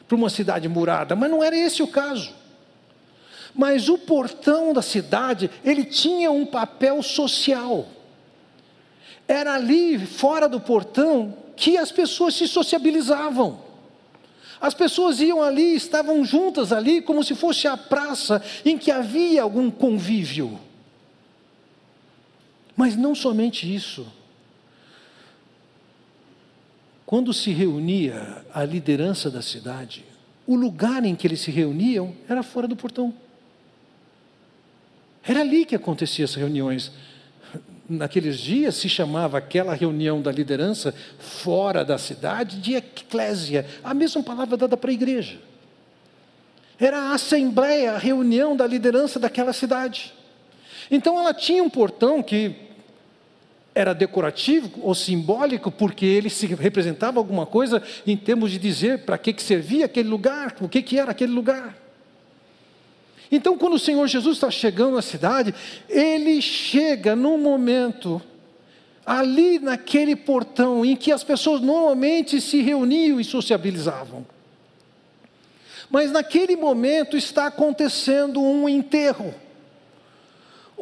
para 0.06 0.16
uma 0.16 0.28
cidade 0.28 0.68
murada, 0.68 1.16
mas 1.16 1.30
não 1.30 1.42
era 1.42 1.56
esse 1.56 1.82
o 1.82 1.88
caso. 1.88 2.32
Mas 3.54 3.88
o 3.88 3.98
portão 3.98 4.72
da 4.72 4.82
cidade, 4.82 5.50
ele 5.64 5.84
tinha 5.84 6.30
um 6.30 6.46
papel 6.46 7.02
social. 7.02 7.86
Era 9.26 9.54
ali, 9.54 9.98
fora 9.98 10.48
do 10.48 10.60
portão, 10.60 11.34
que 11.56 11.76
as 11.76 11.92
pessoas 11.92 12.34
se 12.34 12.46
sociabilizavam. 12.46 13.60
As 14.60 14.74
pessoas 14.74 15.20
iam 15.20 15.42
ali, 15.42 15.74
estavam 15.74 16.24
juntas 16.24 16.72
ali, 16.72 17.02
como 17.02 17.24
se 17.24 17.34
fosse 17.34 17.66
a 17.66 17.76
praça 17.76 18.42
em 18.64 18.78
que 18.78 18.90
havia 18.90 19.42
algum 19.42 19.70
convívio. 19.70 20.58
Mas 22.76 22.96
não 22.96 23.14
somente 23.14 23.72
isso. 23.72 24.06
Quando 27.04 27.32
se 27.34 27.50
reunia 27.50 28.42
a 28.54 28.64
liderança 28.64 29.30
da 29.30 29.42
cidade, 29.42 30.04
o 30.46 30.56
lugar 30.56 31.04
em 31.04 31.14
que 31.14 31.26
eles 31.26 31.40
se 31.40 31.50
reuniam 31.50 32.14
era 32.28 32.42
fora 32.42 32.66
do 32.66 32.74
portão. 32.74 33.12
Era 35.22 35.40
ali 35.40 35.64
que 35.64 35.76
aconteciam 35.76 36.24
as 36.24 36.34
reuniões. 36.34 36.90
Naqueles 37.88 38.38
dias 38.38 38.76
se 38.76 38.88
chamava 38.88 39.38
aquela 39.38 39.74
reunião 39.74 40.22
da 40.22 40.32
liderança 40.32 40.94
fora 41.18 41.84
da 41.84 41.98
cidade 41.98 42.58
de 42.60 42.74
eclésia, 42.74 43.66
a 43.84 43.92
mesma 43.92 44.22
palavra 44.22 44.56
dada 44.56 44.76
para 44.76 44.90
a 44.90 44.94
igreja. 44.94 45.38
Era 46.80 46.98
a 46.98 47.14
assembleia, 47.14 47.92
a 47.92 47.98
reunião 47.98 48.56
da 48.56 48.66
liderança 48.66 49.20
daquela 49.20 49.52
cidade. 49.52 50.12
Então 50.90 51.18
ela 51.18 51.32
tinha 51.32 51.62
um 51.62 51.70
portão 51.70 52.22
que 52.22 52.54
era 53.74 53.94
decorativo 53.94 54.70
ou 54.82 54.94
simbólico, 54.94 55.70
porque 55.70 56.04
ele 56.04 56.28
se 56.28 56.46
representava 56.46 57.18
alguma 57.18 57.46
coisa 57.46 57.82
em 58.06 58.16
termos 58.16 58.50
de 58.50 58.58
dizer 58.58 59.00
para 59.00 59.16
que, 59.16 59.32
que 59.32 59.42
servia 59.42 59.86
aquele 59.86 60.08
lugar, 60.08 60.54
o 60.60 60.68
que, 60.68 60.82
que 60.82 60.98
era 60.98 61.10
aquele 61.10 61.32
lugar. 61.32 61.76
Então, 63.30 63.56
quando 63.56 63.74
o 63.74 63.78
Senhor 63.78 64.06
Jesus 64.06 64.36
está 64.36 64.50
chegando 64.50 64.98
à 64.98 65.02
cidade, 65.02 65.54
ele 65.88 66.42
chega 66.42 67.16
num 67.16 67.38
momento, 67.38 68.20
ali 69.06 69.58
naquele 69.58 70.14
portão, 70.14 70.84
em 70.84 70.94
que 70.94 71.10
as 71.10 71.24
pessoas 71.24 71.62
normalmente 71.62 72.42
se 72.42 72.60
reuniam 72.60 73.18
e 73.18 73.24
sociabilizavam. 73.24 74.26
Mas 75.88 76.12
naquele 76.12 76.56
momento 76.56 77.16
está 77.16 77.46
acontecendo 77.46 78.40
um 78.40 78.68
enterro 78.68 79.34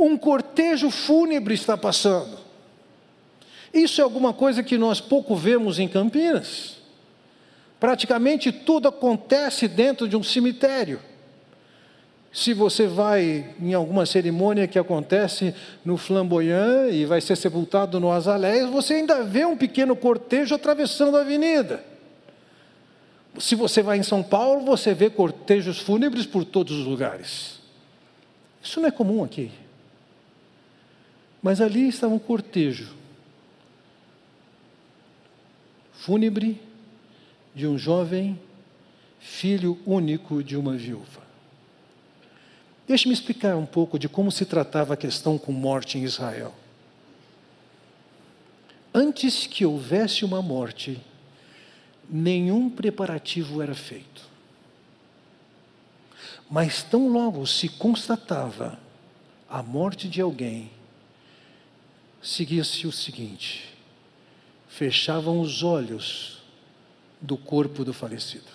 um 0.00 0.16
cortejo 0.16 0.90
fúnebre 0.90 1.54
está 1.54 1.76
passando. 1.76 2.38
Isso 3.72 4.00
é 4.00 4.04
alguma 4.04 4.32
coisa 4.32 4.62
que 4.62 4.78
nós 4.78 5.00
pouco 5.00 5.36
vemos 5.36 5.78
em 5.78 5.86
Campinas. 5.86 6.78
Praticamente 7.78 8.50
tudo 8.50 8.88
acontece 8.88 9.68
dentro 9.68 10.08
de 10.08 10.16
um 10.16 10.22
cemitério. 10.22 11.00
Se 12.32 12.54
você 12.54 12.86
vai 12.86 13.54
em 13.60 13.74
alguma 13.74 14.06
cerimônia 14.06 14.68
que 14.68 14.78
acontece 14.78 15.54
no 15.84 15.96
Flamboyant 15.96 16.92
e 16.92 17.04
vai 17.04 17.20
ser 17.20 17.36
sepultado 17.36 17.98
no 17.98 18.10
Azaléias, 18.10 18.70
você 18.70 18.94
ainda 18.94 19.24
vê 19.24 19.44
um 19.44 19.56
pequeno 19.56 19.96
cortejo 19.96 20.54
atravessando 20.54 21.16
a 21.16 21.22
avenida. 21.22 21.84
Se 23.38 23.54
você 23.54 23.82
vai 23.82 23.98
em 23.98 24.02
São 24.02 24.22
Paulo, 24.22 24.64
você 24.64 24.94
vê 24.94 25.10
cortejos 25.10 25.78
fúnebres 25.78 26.26
por 26.26 26.44
todos 26.44 26.76
os 26.78 26.86
lugares. 26.86 27.60
Isso 28.62 28.80
não 28.80 28.88
é 28.88 28.92
comum 28.92 29.24
aqui. 29.24 29.50
Mas 31.42 31.60
ali 31.60 31.88
estava 31.88 32.14
um 32.14 32.18
cortejo 32.18 33.00
fúnebre 35.92 36.60
de 37.54 37.66
um 37.66 37.76
jovem 37.76 38.40
filho 39.18 39.78
único 39.84 40.42
de 40.42 40.56
uma 40.56 40.74
viúva. 40.76 41.20
Deixe-me 42.88 43.14
explicar 43.14 43.54
um 43.54 43.66
pouco 43.66 43.98
de 43.98 44.08
como 44.08 44.32
se 44.32 44.44
tratava 44.44 44.94
a 44.94 44.96
questão 44.96 45.38
com 45.38 45.52
morte 45.52 45.98
em 45.98 46.02
Israel. 46.02 46.54
Antes 48.92 49.46
que 49.46 49.64
houvesse 49.64 50.24
uma 50.24 50.42
morte, 50.42 51.00
nenhum 52.08 52.68
preparativo 52.68 53.62
era 53.62 53.74
feito. 53.74 54.28
Mas 56.50 56.82
tão 56.82 57.08
logo 57.08 57.46
se 57.46 57.68
constatava 57.68 58.76
a 59.48 59.62
morte 59.62 60.08
de 60.08 60.20
alguém, 60.20 60.70
seguia-se 62.22 62.86
o 62.86 62.92
seguinte: 62.92 63.74
fechavam 64.68 65.40
os 65.40 65.62
olhos 65.62 66.38
do 67.20 67.36
corpo 67.36 67.84
do 67.84 67.92
falecido, 67.92 68.50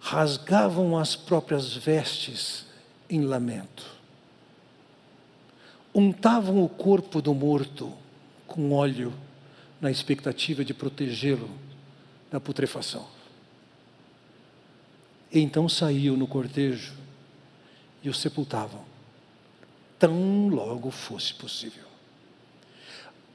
rasgavam 0.00 0.98
as 0.98 1.16
próprias 1.16 1.74
vestes 1.74 2.66
em 3.08 3.22
lamento, 3.22 3.84
untavam 5.94 6.62
o 6.62 6.68
corpo 6.68 7.20
do 7.20 7.34
morto 7.34 7.92
com 8.46 8.72
óleo, 8.72 9.12
na 9.80 9.90
expectativa 9.90 10.64
de 10.64 10.72
protegê-lo 10.72 11.50
da 12.30 12.40
putrefação. 12.40 13.06
E 15.30 15.40
então 15.40 15.68
saíam 15.68 16.16
no 16.16 16.26
cortejo 16.26 16.94
e 18.02 18.08
o 18.08 18.14
sepultavam 18.14 18.84
tão 19.98 20.48
logo 20.48 20.90
fosse 20.90 21.34
possível. 21.34 21.93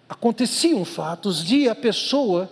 Aconteciam 0.10 0.84
fatos 0.84 1.44
de 1.44 1.70
a 1.70 1.76
pessoa 1.76 2.52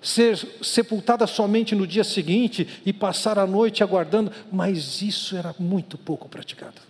ser 0.00 0.38
sepultada 0.62 1.26
somente 1.26 1.74
no 1.74 1.84
dia 1.84 2.04
seguinte 2.04 2.80
e 2.86 2.92
passar 2.92 3.40
a 3.40 3.46
noite 3.46 3.82
aguardando, 3.82 4.30
mas 4.52 5.02
isso 5.02 5.36
era 5.36 5.52
muito 5.58 5.98
pouco 5.98 6.28
praticado. 6.28 6.80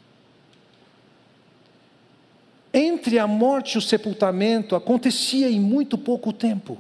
Entre 2.75 3.19
a 3.19 3.26
morte 3.26 3.75
e 3.75 3.79
o 3.79 3.83
sepultamento 3.83 4.76
acontecia 4.76 5.50
em 5.50 5.59
muito 5.59 5.97
pouco 5.97 6.31
tempo. 6.31 6.76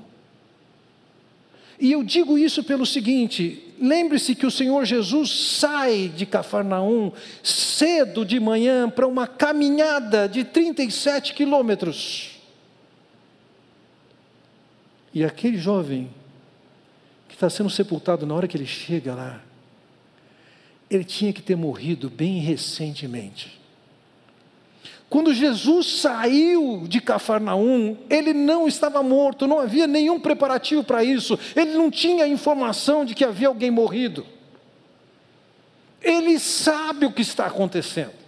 E 1.80 1.92
eu 1.92 2.02
digo 2.02 2.36
isso 2.36 2.62
pelo 2.62 2.84
seguinte: 2.84 3.72
lembre-se 3.80 4.34
que 4.34 4.44
o 4.44 4.50
Senhor 4.50 4.84
Jesus 4.84 5.30
sai 5.58 6.12
de 6.14 6.26
Cafarnaum 6.26 7.12
cedo 7.42 8.26
de 8.26 8.38
manhã 8.38 8.90
para 8.90 9.06
uma 9.06 9.26
caminhada 9.26 10.28
de 10.28 10.44
37 10.44 11.32
quilômetros. 11.32 12.35
E 15.16 15.24
aquele 15.24 15.56
jovem 15.56 16.10
que 17.26 17.34
está 17.36 17.48
sendo 17.48 17.70
sepultado 17.70 18.26
na 18.26 18.34
hora 18.34 18.46
que 18.46 18.54
ele 18.54 18.66
chega 18.66 19.14
lá, 19.14 19.40
ele 20.90 21.04
tinha 21.04 21.32
que 21.32 21.40
ter 21.40 21.56
morrido 21.56 22.10
bem 22.10 22.38
recentemente. 22.38 23.58
Quando 25.08 25.32
Jesus 25.32 26.00
saiu 26.02 26.84
de 26.86 27.00
Cafarnaum, 27.00 27.96
ele 28.10 28.34
não 28.34 28.68
estava 28.68 29.02
morto, 29.02 29.46
não 29.46 29.58
havia 29.58 29.86
nenhum 29.86 30.20
preparativo 30.20 30.84
para 30.84 31.02
isso, 31.02 31.38
ele 31.56 31.72
não 31.72 31.90
tinha 31.90 32.26
informação 32.26 33.02
de 33.02 33.14
que 33.14 33.24
havia 33.24 33.48
alguém 33.48 33.70
morrido. 33.70 34.26
Ele 36.02 36.38
sabe 36.38 37.06
o 37.06 37.12
que 37.12 37.22
está 37.22 37.46
acontecendo. 37.46 38.25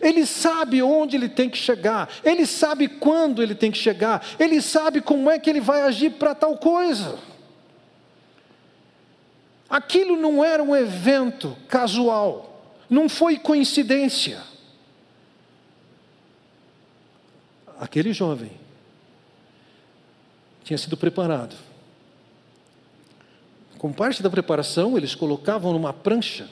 Ele 0.00 0.24
sabe 0.24 0.82
onde 0.82 1.16
ele 1.16 1.28
tem 1.28 1.50
que 1.50 1.58
chegar, 1.58 2.08
ele 2.24 2.46
sabe 2.46 2.88
quando 2.88 3.42
ele 3.42 3.54
tem 3.54 3.70
que 3.70 3.78
chegar, 3.78 4.24
ele 4.38 4.62
sabe 4.62 5.00
como 5.00 5.30
é 5.30 5.38
que 5.38 5.50
ele 5.50 5.60
vai 5.60 5.82
agir 5.82 6.12
para 6.12 6.34
tal 6.34 6.56
coisa. 6.56 7.18
Aquilo 9.68 10.16
não 10.16 10.42
era 10.42 10.62
um 10.62 10.74
evento 10.74 11.56
casual, 11.68 12.74
não 12.88 13.08
foi 13.08 13.38
coincidência. 13.38 14.42
Aquele 17.78 18.12
jovem 18.12 18.52
tinha 20.64 20.78
sido 20.78 20.96
preparado. 20.96 21.54
Como 23.78 23.94
parte 23.94 24.22
da 24.22 24.28
preparação, 24.28 24.96
eles 24.96 25.14
colocavam 25.14 25.72
numa 25.72 25.92
prancha 25.92 26.48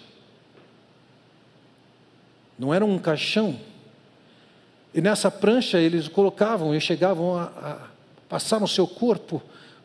não 2.58 2.74
era 2.74 2.84
um 2.84 2.98
caixão. 2.98 3.58
E 4.92 5.00
nessa 5.00 5.30
prancha 5.30 5.78
eles 5.78 6.08
colocavam 6.08 6.74
e 6.74 6.80
chegavam 6.80 7.36
a, 7.36 7.44
a 7.44 7.78
passar 8.28 8.60
no 8.60 8.68
seu 8.68 8.86
corpo 8.86 9.42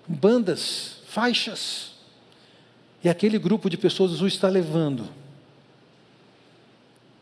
bandas, 0.08 0.98
faixas. 1.08 1.92
E 3.04 3.10
aquele 3.10 3.38
grupo 3.38 3.70
de 3.70 3.78
pessoas 3.78 4.22
o 4.22 4.28
está 4.28 4.50
levando. 4.50 5.08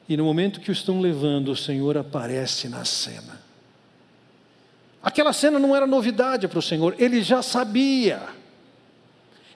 E 0.07 0.15
no 0.15 0.25
momento 0.25 0.59
que 0.59 0.69
o 0.69 0.73
estão 0.73 0.99
levando, 0.99 1.49
o 1.49 1.55
Senhor 1.55 1.97
aparece 1.97 2.67
na 2.69 2.85
cena. 2.85 3.41
Aquela 5.01 5.33
cena 5.33 5.57
não 5.57 5.75
era 5.75 5.87
novidade 5.87 6.47
para 6.47 6.59
o 6.59 6.61
Senhor, 6.61 6.95
ele 6.99 7.23
já 7.23 7.41
sabia. 7.41 8.21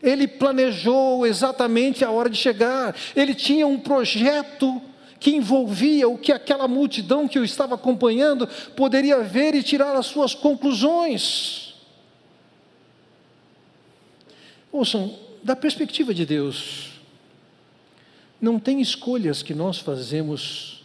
Ele 0.01 0.27
planejou 0.27 1.25
exatamente 1.25 2.03
a 2.03 2.09
hora 2.09 2.29
de 2.29 2.37
chegar, 2.37 2.95
ele 3.15 3.35
tinha 3.35 3.67
um 3.67 3.79
projeto 3.79 4.81
que 5.25 5.32
envolvia 5.32 6.08
o 6.08 6.20
que 6.20 6.32
aquela 6.32 6.67
multidão 6.67 7.27
que 7.27 7.36
eu 7.36 7.44
estava 7.44 7.74
acompanhando 7.74 8.46
poderia 8.75 9.24
ver 9.24 9.55
e 9.55 9.63
tirar 9.63 9.96
as 9.96 10.05
suas 10.05 10.36
conclusões. 10.36 11.74
Ouçam, 14.71 15.17
da 15.41 15.56
perspectiva 15.56 16.13
de 16.13 16.28
Deus, 16.28 16.91
não 18.39 18.60
tem 18.60 18.80
escolhas 18.80 19.41
que 19.41 19.56
nós 19.56 19.80
fazemos, 19.80 20.84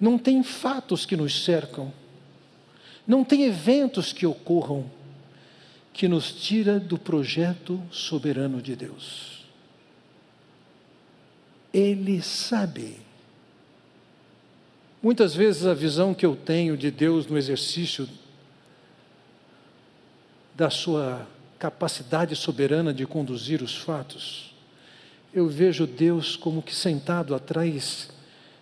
não 0.00 0.16
tem 0.16 0.44
fatos 0.44 1.04
que 1.04 1.16
nos 1.16 1.42
cercam, 1.42 1.92
não 3.04 3.24
tem 3.24 3.42
eventos 3.42 4.12
que 4.12 4.24
ocorram 4.24 4.88
que 5.92 6.06
nos 6.06 6.30
tira 6.30 6.78
do 6.78 6.96
projeto 6.96 7.82
soberano 7.90 8.62
de 8.62 8.76
Deus. 8.76 9.44
Ele 11.74 12.22
sabe. 12.22 13.09
Muitas 15.02 15.34
vezes 15.34 15.64
a 15.64 15.72
visão 15.72 16.12
que 16.12 16.26
eu 16.26 16.36
tenho 16.36 16.76
de 16.76 16.90
Deus 16.90 17.26
no 17.26 17.38
exercício 17.38 18.06
da 20.54 20.68
sua 20.68 21.26
capacidade 21.58 22.36
soberana 22.36 22.92
de 22.92 23.06
conduzir 23.06 23.62
os 23.62 23.74
fatos, 23.74 24.54
eu 25.32 25.48
vejo 25.48 25.86
Deus 25.86 26.36
como 26.36 26.62
que 26.62 26.74
sentado 26.74 27.34
atrás 27.34 28.10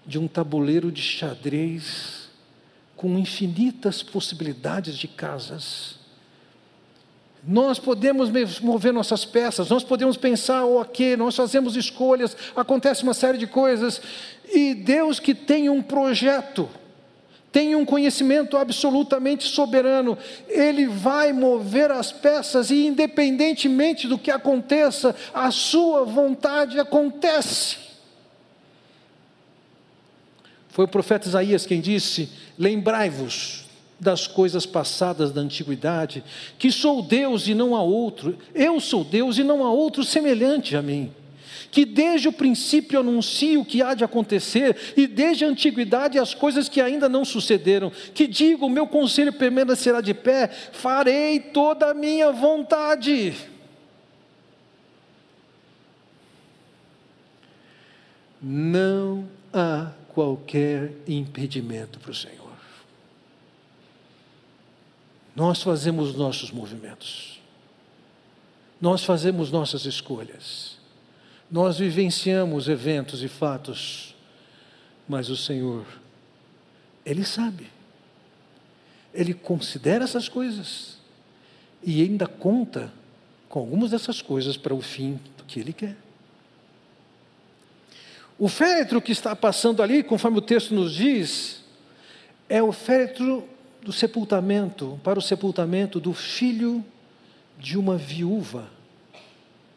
de 0.06 0.16
um 0.16 0.28
tabuleiro 0.28 0.92
de 0.92 1.02
xadrez 1.02 2.28
com 2.96 3.18
infinitas 3.18 4.02
possibilidades 4.02 4.96
de 4.96 5.08
casas 5.08 5.97
nós 7.46 7.78
podemos 7.78 8.30
mover 8.60 8.92
nossas 8.92 9.24
peças, 9.24 9.70
nós 9.70 9.84
podemos 9.84 10.16
pensar 10.16 10.64
o 10.64 10.84
que, 10.84 11.16
nós 11.16 11.36
fazemos 11.36 11.76
escolhas, 11.76 12.36
acontece 12.56 13.02
uma 13.02 13.14
série 13.14 13.38
de 13.38 13.46
coisas, 13.46 14.00
e 14.52 14.74
Deus 14.74 15.20
que 15.20 15.34
tem 15.34 15.68
um 15.68 15.82
projeto, 15.82 16.68
tem 17.52 17.74
um 17.74 17.84
conhecimento 17.84 18.56
absolutamente 18.56 19.44
soberano, 19.44 20.18
Ele 20.48 20.86
vai 20.86 21.32
mover 21.32 21.90
as 21.90 22.12
peças 22.12 22.70
e, 22.70 22.86
independentemente 22.86 24.06
do 24.06 24.18
que 24.18 24.30
aconteça, 24.30 25.14
a 25.32 25.50
Sua 25.50 26.04
vontade 26.04 26.78
acontece. 26.78 27.88
Foi 30.68 30.84
o 30.84 30.88
profeta 30.88 31.28
Isaías 31.28 31.66
quem 31.66 31.80
disse: 31.80 32.28
Lembrai-vos 32.58 33.67
das 34.00 34.26
coisas 34.26 34.64
passadas 34.64 35.32
da 35.32 35.40
antiguidade, 35.40 36.22
que 36.58 36.70
sou 36.70 37.02
Deus 37.02 37.48
e 37.48 37.54
não 37.54 37.74
há 37.74 37.82
outro, 37.82 38.38
eu 38.54 38.78
sou 38.78 39.02
Deus 39.02 39.38
e 39.38 39.44
não 39.44 39.64
há 39.64 39.72
outro 39.72 40.04
semelhante 40.04 40.76
a 40.76 40.82
mim, 40.82 41.12
que 41.70 41.84
desde 41.84 42.28
o 42.28 42.32
princípio 42.32 43.00
anuncio 43.00 43.60
o 43.60 43.64
que 43.64 43.82
há 43.82 43.94
de 43.94 44.04
acontecer, 44.04 44.94
e 44.96 45.06
desde 45.06 45.44
a 45.44 45.48
antiguidade 45.48 46.18
as 46.18 46.32
coisas 46.32 46.68
que 46.68 46.80
ainda 46.80 47.08
não 47.08 47.24
sucederam, 47.24 47.90
que 48.14 48.26
digo, 48.26 48.66
o 48.66 48.70
meu 48.70 48.86
conselho 48.86 49.32
permanecerá 49.32 50.00
de 50.00 50.14
pé, 50.14 50.48
farei 50.48 51.40
toda 51.40 51.90
a 51.90 51.94
minha 51.94 52.30
vontade. 52.30 53.34
Não 58.40 59.28
há 59.52 59.90
qualquer 60.14 60.92
impedimento 61.08 61.98
para 61.98 62.12
o 62.12 62.14
Senhor. 62.14 62.47
Nós 65.38 65.62
fazemos 65.62 66.16
nossos 66.16 66.50
movimentos, 66.50 67.40
nós 68.80 69.04
fazemos 69.04 69.52
nossas 69.52 69.84
escolhas, 69.84 70.78
nós 71.48 71.78
vivenciamos 71.78 72.68
eventos 72.68 73.22
e 73.22 73.28
fatos, 73.28 74.16
mas 75.08 75.28
o 75.28 75.36
Senhor, 75.36 75.86
Ele 77.06 77.24
sabe, 77.24 77.68
Ele 79.14 79.32
considera 79.32 80.02
essas 80.02 80.28
coisas 80.28 80.98
e 81.84 82.02
ainda 82.02 82.26
conta 82.26 82.92
com 83.48 83.60
algumas 83.60 83.92
dessas 83.92 84.20
coisas 84.20 84.56
para 84.56 84.74
o 84.74 84.80
fim 84.80 85.20
que 85.46 85.60
Ele 85.60 85.72
quer. 85.72 85.96
O 88.36 88.48
féretro 88.48 89.00
que 89.00 89.12
está 89.12 89.36
passando 89.36 89.84
ali, 89.84 90.02
conforme 90.02 90.38
o 90.38 90.42
texto 90.42 90.74
nos 90.74 90.92
diz, 90.92 91.62
é 92.48 92.60
o 92.60 92.72
féretro 92.72 93.48
do 93.88 93.92
sepultamento, 93.92 95.00
para 95.02 95.18
o 95.18 95.22
sepultamento 95.22 95.98
do 95.98 96.12
filho 96.12 96.84
de 97.58 97.78
uma 97.78 97.96
viúva, 97.96 98.68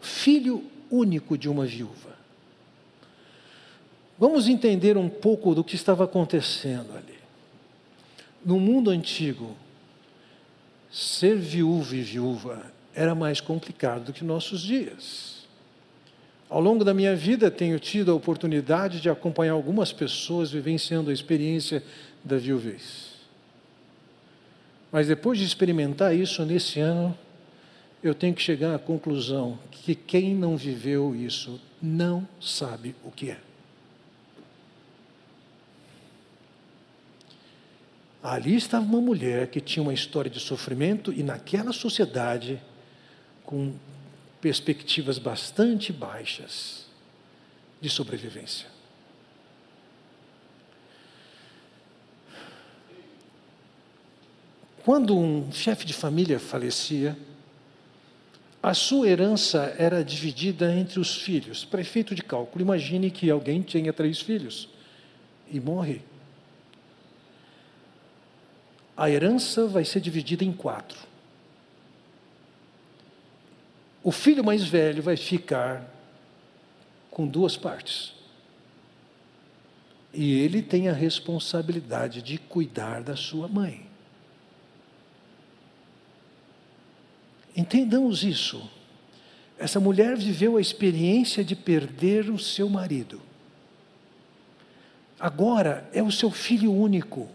filho 0.02 0.66
único 0.90 1.38
de 1.38 1.48
uma 1.48 1.66
viúva. 1.66 2.12
Vamos 4.20 4.50
entender 4.50 4.98
um 4.98 5.08
pouco 5.08 5.56
do 5.56 5.64
que 5.64 5.76
estava 5.76 6.04
acontecendo 6.04 6.92
ali. 6.94 7.20
No 8.46 8.60
mundo 8.60 8.90
antigo, 8.90 9.56
ser 10.92 11.38
viúvo 11.38 11.96
e 11.96 12.02
viúva 12.02 12.70
era 12.94 13.16
mais 13.16 13.40
complicado 13.40 14.08
do 14.08 14.14
que 14.14 14.26
nossos 14.26 14.62
dias. 14.62 15.48
Ao 16.50 16.60
longo 16.60 16.84
da 16.84 16.94
minha 16.94 17.16
vida, 17.16 17.50
tenho 17.50 17.80
tido 17.80 18.12
a 18.12 18.16
oportunidade 18.16 19.00
de 19.00 19.10
acompanhar 19.10 19.54
algumas 19.54 19.94
pessoas 19.94 20.52
vivenciando 20.52 21.12
a 21.12 21.14
experiência 21.14 21.82
da 22.26 22.38
viuvez. 22.38 23.11
Mas 24.92 25.08
depois 25.08 25.40
de 25.40 25.46
experimentar 25.46 26.14
isso 26.16 26.44
nesse 26.46 26.80
ano, 26.80 27.18
eu 28.04 28.14
tenho 28.14 28.34
que 28.34 28.42
chegar 28.42 28.76
à 28.76 28.80
conclusão 28.80 29.58
que 29.72 29.96
quem 29.96 30.36
não 30.36 30.58
viveu 30.58 31.16
isso 31.16 31.62
não 31.82 32.28
sabe 32.40 32.96
o 33.04 33.12
que 33.12 33.32
é. 33.32 33.40
Ali 38.24 38.56
estava 38.56 38.86
uma 38.86 39.02
mulher 39.02 39.48
que 39.48 39.60
tinha 39.60 39.82
uma 39.82 39.94
história 39.94 40.30
de 40.30 40.40
sofrimento 40.40 41.12
e 41.12 41.24
naquela 41.24 41.74
sociedade 41.74 42.62
com 43.44 43.74
perspectivas 44.40 45.18
bastante 45.18 45.92
baixas 45.92 46.86
de 47.80 47.90
sobrevivência. 47.90 48.68
Quando 54.84 55.16
um 55.16 55.52
chefe 55.52 55.86
de 55.86 55.94
família 55.94 56.40
falecia, 56.40 57.16
a 58.64 58.74
sua 58.74 59.08
herança 59.08 59.76
era 59.78 60.04
dividida 60.04 60.74
entre 60.74 61.00
os 61.00 61.16
filhos. 61.16 61.64
Prefeito 61.64 62.16
de 62.16 62.24
cálculo, 62.24 62.64
imagine 62.64 63.12
que 63.12 63.30
alguém 63.30 63.62
tenha 63.62 63.94
três 63.94 64.20
filhos 64.20 64.70
e 65.52 65.60
morre. 65.60 66.02
A 68.98 69.10
herança 69.10 69.68
vai 69.68 69.86
ser 69.86 70.00
dividida 70.00 70.44
em 70.44 70.52
quatro. 70.52 70.98
O 74.04 74.12
filho 74.12 74.44
mais 74.44 74.64
velho 74.64 75.04
vai 75.04 75.16
ficar 75.16 75.86
com 77.12 77.28
duas 77.28 77.56
partes. 77.56 78.14
E 80.12 80.40
ele 80.40 80.62
tem 80.62 80.90
a 80.90 80.94
responsabilidade 80.94 82.22
de 82.22 82.40
cuidar 82.40 83.04
da 83.04 83.16
sua 83.16 83.48
mãe. 83.48 83.91
Entendamos 87.62 88.24
isso. 88.24 88.68
Essa 89.60 89.80
mulher 89.80 90.18
viveu 90.18 90.58
a 90.58 90.62
experiência 90.62 91.44
de 91.44 91.56
perder 91.56 92.32
o 92.32 92.40
seu 92.40 92.68
marido. 92.68 93.22
Agora 95.20 95.88
é 95.94 96.02
o 96.02 96.12
seu 96.12 96.32
filho 96.32 96.74
único. 96.74 97.30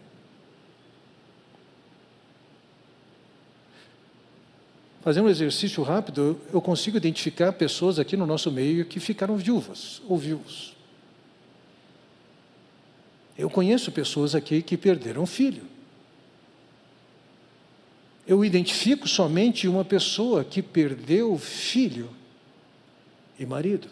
Fazendo 5.01 5.27
um 5.27 5.31
exercício 5.31 5.81
rápido, 5.85 6.41
eu 6.53 6.61
consigo 6.61 6.97
identificar 6.97 7.53
pessoas 7.53 8.01
aqui 8.01 8.17
no 8.17 8.27
nosso 8.27 8.51
meio 8.51 8.85
que 8.85 8.99
ficaram 8.99 9.37
viúvas 9.37 10.03
ou 10.09 10.19
viúvos. 10.19 10.75
Eu 13.39 13.49
conheço 13.49 13.93
pessoas 13.93 14.35
aqui 14.35 14.61
que 14.61 14.77
perderam 14.77 15.25
filho 15.25 15.76
eu 18.27 18.45
identifico 18.45 19.07
somente 19.09 19.69
uma 19.69 19.85
pessoa 19.85 20.45
que 20.45 20.61
perdeu 20.61 21.39
filho 21.39 22.11
e 23.39 23.47
marido. 23.47 23.89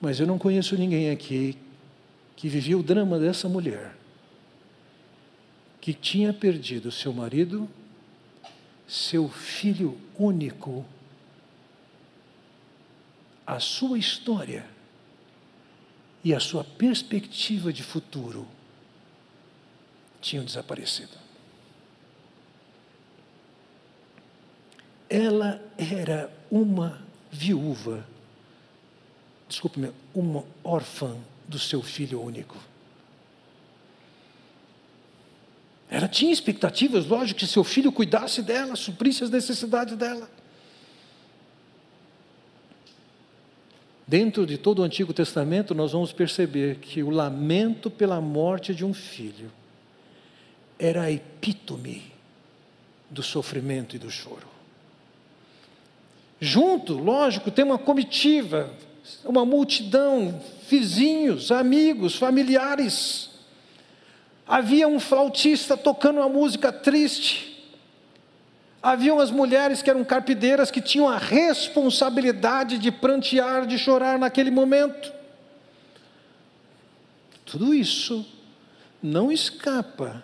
Mas 0.00 0.20
eu 0.20 0.26
não 0.26 0.38
conheço 0.38 0.76
ninguém 0.76 1.10
aqui 1.10 1.56
que 2.36 2.48
vivia 2.48 2.78
o 2.78 2.82
drama 2.82 3.18
dessa 3.18 3.48
mulher, 3.48 3.96
que 5.80 5.92
tinha 5.92 6.32
perdido 6.32 6.92
seu 6.92 7.12
marido, 7.12 7.68
seu 8.86 9.28
filho 9.28 9.98
único, 10.16 10.84
a 13.46 13.58
sua 13.58 13.98
história 13.98 14.64
e 16.22 16.34
a 16.34 16.38
sua 16.38 16.62
perspectiva 16.62 17.72
de 17.72 17.82
futuro 17.82 18.46
tinham 20.20 20.44
desaparecido. 20.44 21.17
Ela 25.08 25.60
era 25.76 26.30
uma 26.50 27.00
viúva, 27.30 28.06
desculpe-me, 29.48 29.90
uma 30.14 30.44
órfã 30.62 31.16
do 31.46 31.58
seu 31.58 31.82
filho 31.82 32.20
único. 32.20 32.56
Ela 35.90 36.06
tinha 36.06 36.32
expectativas, 36.32 37.06
lógico, 37.06 37.40
que 37.40 37.46
seu 37.46 37.64
filho 37.64 37.90
cuidasse 37.90 38.42
dela, 38.42 38.76
suprisse 38.76 39.24
as 39.24 39.30
necessidades 39.30 39.96
dela. 39.96 40.28
Dentro 44.06 44.46
de 44.46 44.56
todo 44.56 44.80
o 44.80 44.82
Antigo 44.82 45.12
Testamento, 45.12 45.74
nós 45.74 45.92
vamos 45.92 46.12
perceber 46.12 46.76
que 46.76 47.02
o 47.02 47.10
lamento 47.10 47.90
pela 47.90 48.20
morte 48.20 48.74
de 48.74 48.84
um 48.84 48.92
filho 48.94 49.50
era 50.78 51.02
a 51.02 51.10
epítome 51.10 52.12
do 53.10 53.22
sofrimento 53.22 53.96
e 53.96 53.98
do 53.98 54.10
choro. 54.10 54.57
Junto, 56.40 56.94
lógico, 56.94 57.50
tem 57.50 57.64
uma 57.64 57.78
comitiva, 57.78 58.70
uma 59.24 59.44
multidão, 59.44 60.40
vizinhos, 60.68 61.50
amigos, 61.50 62.14
familiares. 62.14 63.30
Havia 64.46 64.86
um 64.86 65.00
flautista 65.00 65.76
tocando 65.76 66.18
uma 66.18 66.28
música 66.28 66.72
triste. 66.72 67.56
Havia 68.80 69.20
as 69.20 69.32
mulheres 69.32 69.82
que 69.82 69.90
eram 69.90 70.04
carpideiras 70.04 70.70
que 70.70 70.80
tinham 70.80 71.08
a 71.08 71.18
responsabilidade 71.18 72.78
de 72.78 72.92
prantear, 72.92 73.66
de 73.66 73.76
chorar 73.76 74.18
naquele 74.18 74.50
momento. 74.50 75.12
Tudo 77.44 77.74
isso 77.74 78.24
não 79.02 79.32
escapa 79.32 80.22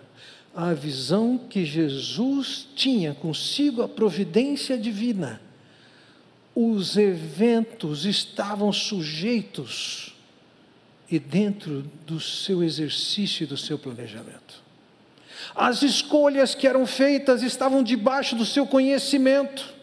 à 0.55 0.73
visão 0.73 1.37
que 1.37 1.65
Jesus 1.65 2.69
tinha 2.77 3.15
consigo 3.15 3.83
a 3.83 3.89
providência 3.89 4.79
divina 4.79 5.41
os 6.55 6.97
eventos 6.97 8.05
estavam 8.05 8.73
sujeitos 8.73 10.15
e 11.11 11.19
dentro 11.19 11.83
do 12.07 12.21
seu 12.21 12.63
exercício 12.63 13.45
e 13.45 13.47
do 13.47 13.57
seu 13.57 13.79
planejamento. 13.79 14.63
As 15.55 15.83
escolhas 15.83 16.55
que 16.55 16.67
eram 16.67 16.87
feitas 16.87 17.43
estavam 17.43 17.83
debaixo 17.83 18.37
do 18.37 18.45
seu 18.45 18.67
conhecimento. 18.67 19.75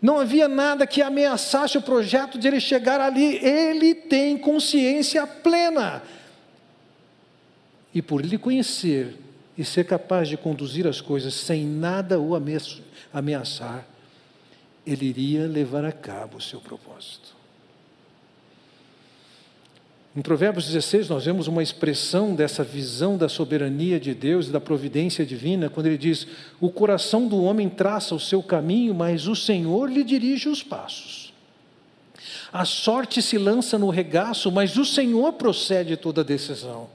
Não 0.00 0.18
havia 0.18 0.48
nada 0.48 0.86
que 0.86 1.02
ameaçasse 1.02 1.76
o 1.76 1.82
projeto 1.82 2.38
de 2.38 2.46
ele 2.46 2.60
chegar 2.60 3.00
ali. 3.00 3.36
Ele 3.44 3.94
tem 3.94 4.38
consciência 4.38 5.26
plena. 5.26 6.02
E 7.94 8.00
por 8.00 8.24
lhe 8.24 8.38
conhecer 8.38 9.16
e 9.56 9.64
ser 9.64 9.84
capaz 9.84 10.28
de 10.28 10.36
conduzir 10.36 10.86
as 10.86 11.00
coisas 11.00 11.34
sem 11.34 11.64
nada 11.64 12.20
o 12.20 12.32
ameaçar, 13.12 13.84
ele 14.86 15.06
iria 15.06 15.46
levar 15.46 15.84
a 15.84 15.92
cabo 15.92 16.38
o 16.38 16.40
seu 16.40 16.60
propósito. 16.60 17.36
Em 20.16 20.20
Provérbios 20.20 20.66
16, 20.66 21.08
nós 21.08 21.26
vemos 21.26 21.46
uma 21.46 21.62
expressão 21.62 22.34
dessa 22.34 22.64
visão 22.64 23.16
da 23.16 23.28
soberania 23.28 24.00
de 24.00 24.14
Deus 24.14 24.48
e 24.48 24.50
da 24.50 24.60
providência 24.60 25.24
divina, 25.24 25.70
quando 25.70 25.86
ele 25.86 25.98
diz: 25.98 26.26
O 26.60 26.70
coração 26.70 27.28
do 27.28 27.42
homem 27.42 27.68
traça 27.68 28.14
o 28.14 28.20
seu 28.20 28.42
caminho, 28.42 28.94
mas 28.94 29.28
o 29.28 29.36
Senhor 29.36 29.88
lhe 29.88 30.02
dirige 30.02 30.48
os 30.48 30.62
passos. 30.62 31.32
A 32.52 32.64
sorte 32.64 33.22
se 33.22 33.38
lança 33.38 33.78
no 33.78 33.90
regaço, 33.90 34.50
mas 34.50 34.76
o 34.76 34.84
Senhor 34.84 35.34
procede 35.34 35.96
toda 35.96 36.24
decisão. 36.24 36.88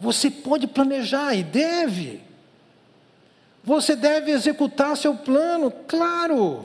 Você 0.00 0.30
pode 0.30 0.66
planejar 0.66 1.34
e 1.34 1.42
deve, 1.42 2.20
você 3.68 3.94
deve 3.94 4.30
executar 4.30 4.96
seu 4.96 5.14
plano, 5.14 5.70
claro. 5.70 6.64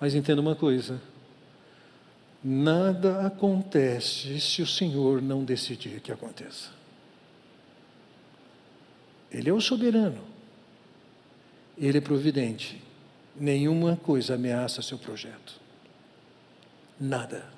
Mas 0.00 0.14
entenda 0.14 0.40
uma 0.40 0.56
coisa: 0.56 0.98
nada 2.42 3.26
acontece 3.26 4.40
se 4.40 4.62
o 4.62 4.66
Senhor 4.66 5.20
não 5.20 5.44
decidir 5.44 6.00
que 6.00 6.10
aconteça. 6.10 6.70
Ele 9.30 9.50
é 9.50 9.52
o 9.52 9.60
soberano, 9.60 10.22
ele 11.76 11.98
é 11.98 12.00
providente. 12.00 12.82
Nenhuma 13.36 13.96
coisa 13.96 14.36
ameaça 14.36 14.80
seu 14.80 14.96
projeto. 14.96 15.60
Nada. 16.98 17.53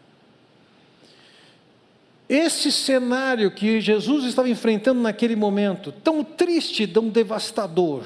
Esse 2.29 2.73
cenário 2.73 3.51
que 3.51 3.81
Jesus 3.81 4.25
estava 4.25 4.49
enfrentando 4.49 5.01
naquele 5.01 5.37
momento, 5.37 5.93
tão 5.93 6.25
triste, 6.25 6.87
tão 6.87 7.09
devastador, 7.09 8.05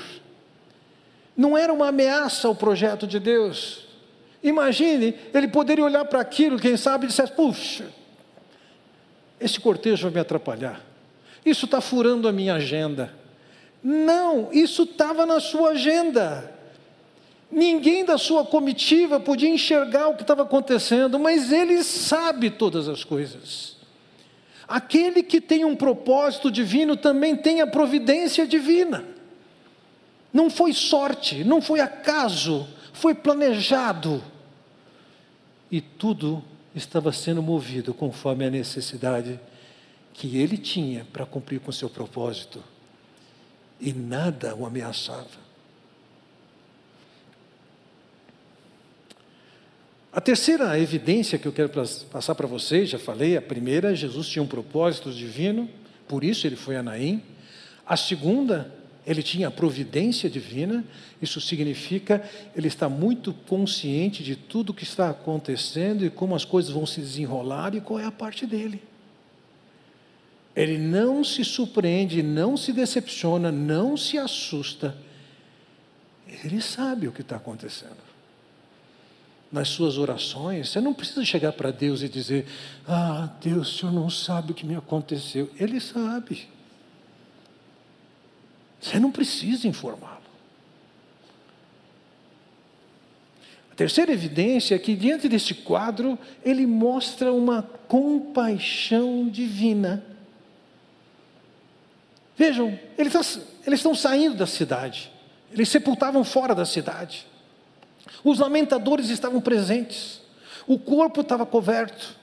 não 1.36 1.56
era 1.56 1.72
uma 1.72 1.88
ameaça 1.88 2.46
ao 2.46 2.54
projeto 2.54 3.06
de 3.06 3.18
Deus. 3.18 3.86
Imagine, 4.42 5.14
ele 5.32 5.48
poderia 5.48 5.84
olhar 5.84 6.04
para 6.04 6.20
aquilo, 6.20 6.58
quem 6.58 6.76
sabe, 6.76 7.04
e 7.04 7.08
dissesse: 7.08 7.32
puxa, 7.32 7.86
esse 9.40 9.58
cortejo 9.58 10.02
vai 10.02 10.12
me 10.12 10.20
atrapalhar, 10.20 10.84
isso 11.44 11.64
está 11.64 11.80
furando 11.80 12.28
a 12.28 12.32
minha 12.32 12.54
agenda. 12.54 13.14
Não, 13.82 14.50
isso 14.52 14.82
estava 14.82 15.24
na 15.24 15.40
sua 15.40 15.70
agenda. 15.70 16.52
Ninguém 17.50 18.04
da 18.04 18.18
sua 18.18 18.44
comitiva 18.44 19.18
podia 19.18 19.48
enxergar 19.48 20.08
o 20.08 20.14
que 20.14 20.22
estava 20.22 20.42
acontecendo, 20.42 21.18
mas 21.18 21.50
ele 21.50 21.82
sabe 21.82 22.50
todas 22.50 22.86
as 22.86 23.02
coisas. 23.02 23.69
Aquele 24.70 25.24
que 25.24 25.40
tem 25.40 25.64
um 25.64 25.74
propósito 25.74 26.48
divino 26.48 26.96
também 26.96 27.34
tem 27.34 27.60
a 27.60 27.66
providência 27.66 28.46
divina. 28.46 29.04
Não 30.32 30.48
foi 30.48 30.72
sorte, 30.72 31.42
não 31.42 31.60
foi 31.60 31.80
acaso, 31.80 32.68
foi 32.92 33.12
planejado. 33.12 34.22
E 35.72 35.80
tudo 35.80 36.44
estava 36.72 37.10
sendo 37.10 37.42
movido 37.42 37.92
conforme 37.92 38.44
a 38.44 38.50
necessidade 38.50 39.40
que 40.14 40.36
ele 40.36 40.56
tinha 40.56 41.04
para 41.12 41.26
cumprir 41.26 41.58
com 41.58 41.72
seu 41.72 41.90
propósito 41.90 42.62
e 43.80 43.92
nada 43.92 44.54
o 44.54 44.64
ameaçava. 44.64 45.39
A 50.20 50.22
terceira 50.22 50.78
evidência 50.78 51.38
que 51.38 51.48
eu 51.48 51.52
quero 51.52 51.70
passar 52.10 52.34
para 52.34 52.46
vocês, 52.46 52.90
já 52.90 52.98
falei, 52.98 53.38
a 53.38 53.40
primeira, 53.40 53.96
Jesus 53.96 54.28
tinha 54.28 54.42
um 54.42 54.46
propósito 54.46 55.10
divino, 55.10 55.66
por 56.06 56.22
isso 56.22 56.46
ele 56.46 56.56
foi 56.56 56.76
a 56.76 56.82
Naim. 56.82 57.22
A 57.86 57.96
segunda, 57.96 58.70
ele 59.06 59.22
tinha 59.22 59.48
a 59.48 59.50
providência 59.50 60.28
divina, 60.28 60.84
isso 61.22 61.40
significa 61.40 62.22
ele 62.54 62.68
está 62.68 62.86
muito 62.86 63.32
consciente 63.32 64.22
de 64.22 64.36
tudo 64.36 64.74
que 64.74 64.84
está 64.84 65.08
acontecendo 65.08 66.04
e 66.04 66.10
como 66.10 66.34
as 66.34 66.44
coisas 66.44 66.70
vão 66.70 66.84
se 66.84 67.00
desenrolar 67.00 67.74
e 67.74 67.80
qual 67.80 67.98
é 67.98 68.04
a 68.04 68.12
parte 68.12 68.44
dele. 68.44 68.82
Ele 70.54 70.76
não 70.76 71.24
se 71.24 71.42
surpreende, 71.46 72.22
não 72.22 72.58
se 72.58 72.74
decepciona, 72.74 73.50
não 73.50 73.96
se 73.96 74.18
assusta. 74.18 74.94
Ele 76.44 76.60
sabe 76.60 77.08
o 77.08 77.12
que 77.12 77.22
está 77.22 77.36
acontecendo 77.36 78.09
nas 79.50 79.68
suas 79.68 79.98
orações, 79.98 80.68
você 80.68 80.80
não 80.80 80.94
precisa 80.94 81.24
chegar 81.24 81.52
para 81.52 81.70
Deus 81.70 82.02
e 82.02 82.08
dizer: 82.08 82.46
Ah, 82.86 83.28
Deus, 83.40 83.74
o 83.74 83.78
Senhor 83.78 83.92
não 83.92 84.08
sabe 84.08 84.52
o 84.52 84.54
que 84.54 84.64
me 84.64 84.76
aconteceu. 84.76 85.50
Ele 85.58 85.80
sabe. 85.80 86.48
Você 88.80 88.98
não 88.98 89.10
precisa 89.10 89.66
informá-lo. 89.66 90.20
A 93.70 93.74
terceira 93.74 94.12
evidência 94.12 94.74
é 94.74 94.78
que, 94.78 94.94
diante 94.94 95.28
deste 95.28 95.54
quadro, 95.54 96.18
ele 96.44 96.66
mostra 96.66 97.32
uma 97.32 97.62
compaixão 97.62 99.28
divina. 99.28 100.04
Vejam, 102.36 102.78
eles 102.96 103.14
estão 103.66 103.94
saindo 103.94 104.36
da 104.36 104.46
cidade, 104.46 105.10
eles 105.52 105.68
sepultavam 105.68 106.24
fora 106.24 106.54
da 106.54 106.64
cidade. 106.64 107.26
Os 108.22 108.38
lamentadores 108.38 109.08
estavam 109.08 109.40
presentes, 109.40 110.20
o 110.66 110.78
corpo 110.78 111.20
estava 111.20 111.46
coberto. 111.46 112.20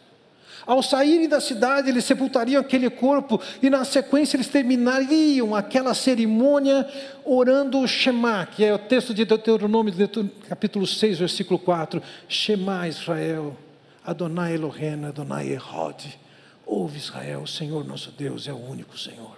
Ao 0.65 0.83
saírem 0.83 1.29
da 1.29 1.39
cidade, 1.39 1.89
eles 1.89 2.03
sepultariam 2.03 2.59
aquele 2.59 2.89
corpo 2.89 3.41
e, 3.63 3.69
na 3.69 3.85
sequência, 3.85 4.35
eles 4.35 4.49
terminariam 4.49 5.55
aquela 5.55 5.93
cerimônia 5.93 6.85
orando 7.23 7.79
o 7.79 7.87
Shema, 7.87 8.45
que 8.45 8.65
é 8.65 8.73
o 8.73 8.77
texto 8.77 9.13
de 9.13 9.23
Deuteronômio, 9.23 9.93
capítulo 10.49 10.85
6, 10.85 11.19
versículo 11.19 11.57
4. 11.57 12.03
Shema 12.27 12.85
Israel, 12.85 13.55
Adonai 14.05 14.55
Elohim, 14.55 15.05
Adonai 15.05 15.47
Erod. 15.47 16.19
Ouve 16.65 16.97
Israel, 16.97 17.43
o 17.43 17.47
Senhor 17.47 17.85
nosso 17.85 18.11
Deus 18.11 18.45
é 18.45 18.51
o 18.51 18.57
único 18.57 18.99
Senhor. 18.99 19.37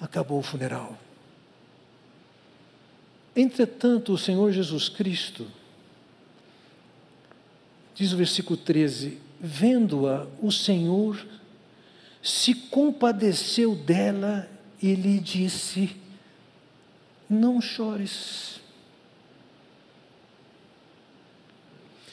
Acabou 0.00 0.38
o 0.38 0.42
funeral. 0.42 0.96
Entretanto, 3.34 4.12
o 4.12 4.18
Senhor 4.18 4.52
Jesus 4.52 4.88
Cristo, 4.88 5.46
diz 7.94 8.12
o 8.12 8.16
versículo 8.16 8.56
13: 8.56 9.18
vendo-a, 9.40 10.28
o 10.40 10.52
Senhor 10.52 11.26
se 12.22 12.54
compadeceu 12.54 13.74
dela 13.74 14.48
e 14.80 14.94
lhe 14.94 15.18
disse: 15.18 15.96
Não 17.28 17.60
chores. 17.60 18.60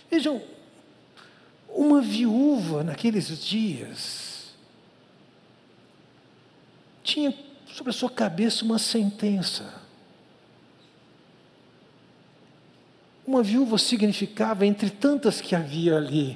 Vejam, 0.10 0.42
uma 1.68 2.02
viúva 2.02 2.84
naqueles 2.84 3.40
dias 3.46 4.56
tinha 7.04 7.34
sobre 7.68 7.92
a 7.92 7.94
sua 7.94 8.10
cabeça 8.10 8.66
uma 8.66 8.80
sentença. 8.80 9.79
Uma 13.30 13.44
viúva 13.44 13.78
significava, 13.78 14.66
entre 14.66 14.90
tantas 14.90 15.40
que 15.40 15.56
havia 15.56 15.96
ali, 15.96 16.36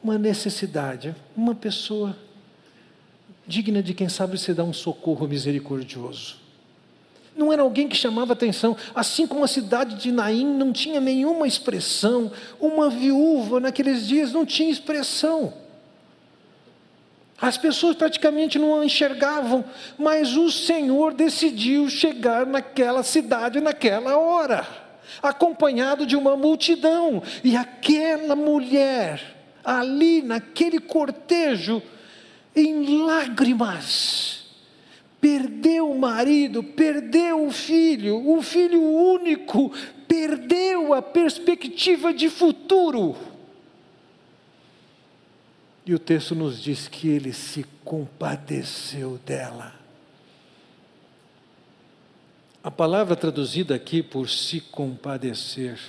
uma 0.00 0.16
necessidade, 0.16 1.16
uma 1.36 1.52
pessoa 1.52 2.16
digna 3.44 3.82
de 3.82 3.92
quem 3.92 4.08
sabe 4.08 4.38
se 4.38 4.54
dar 4.54 4.62
um 4.62 4.72
socorro 4.72 5.26
misericordioso. 5.26 6.36
Não 7.36 7.52
era 7.52 7.62
alguém 7.62 7.88
que 7.88 7.96
chamava 7.96 8.34
atenção, 8.34 8.76
assim 8.94 9.26
como 9.26 9.42
a 9.42 9.48
cidade 9.48 9.96
de 9.96 10.12
Naim 10.12 10.46
não 10.46 10.72
tinha 10.72 11.00
nenhuma 11.00 11.44
expressão, 11.48 12.30
uma 12.60 12.88
viúva 12.88 13.58
naqueles 13.58 14.06
dias 14.06 14.32
não 14.32 14.46
tinha 14.46 14.70
expressão. 14.70 15.52
As 17.36 17.58
pessoas 17.58 17.96
praticamente 17.96 18.60
não 18.60 18.78
a 18.78 18.84
enxergavam, 18.84 19.64
mas 19.98 20.36
o 20.36 20.52
Senhor 20.52 21.12
decidiu 21.12 21.90
chegar 21.90 22.46
naquela 22.46 23.02
cidade 23.02 23.60
naquela 23.60 24.16
hora 24.16 24.79
acompanhado 25.22 26.06
de 26.06 26.16
uma 26.16 26.36
multidão, 26.36 27.22
e 27.42 27.56
aquela 27.56 28.34
mulher, 28.34 29.36
ali 29.64 30.22
naquele 30.22 30.78
cortejo, 30.78 31.82
em 32.54 33.04
lágrimas, 33.04 34.46
perdeu 35.20 35.90
o 35.90 35.98
marido, 35.98 36.62
perdeu 36.62 37.46
o 37.46 37.50
filho, 37.50 38.28
o 38.28 38.42
filho 38.42 38.82
único, 38.82 39.70
perdeu 40.08 40.92
a 40.94 41.02
perspectiva 41.02 42.12
de 42.12 42.28
futuro. 42.28 43.16
E 45.86 45.94
o 45.94 45.98
texto 45.98 46.34
nos 46.34 46.62
diz 46.62 46.88
que 46.88 47.08
ele 47.08 47.32
se 47.32 47.64
compadeceu 47.84 49.18
dela. 49.24 49.79
A 52.62 52.70
palavra 52.70 53.16
traduzida 53.16 53.74
aqui 53.74 54.02
por 54.02 54.28
se 54.28 54.60
compadecer 54.60 55.80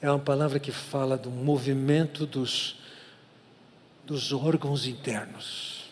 é 0.00 0.08
uma 0.08 0.20
palavra 0.20 0.60
que 0.60 0.70
fala 0.70 1.16
do 1.16 1.28
movimento 1.28 2.24
dos, 2.24 2.76
dos 4.06 4.32
órgãos 4.32 4.86
internos. 4.86 5.90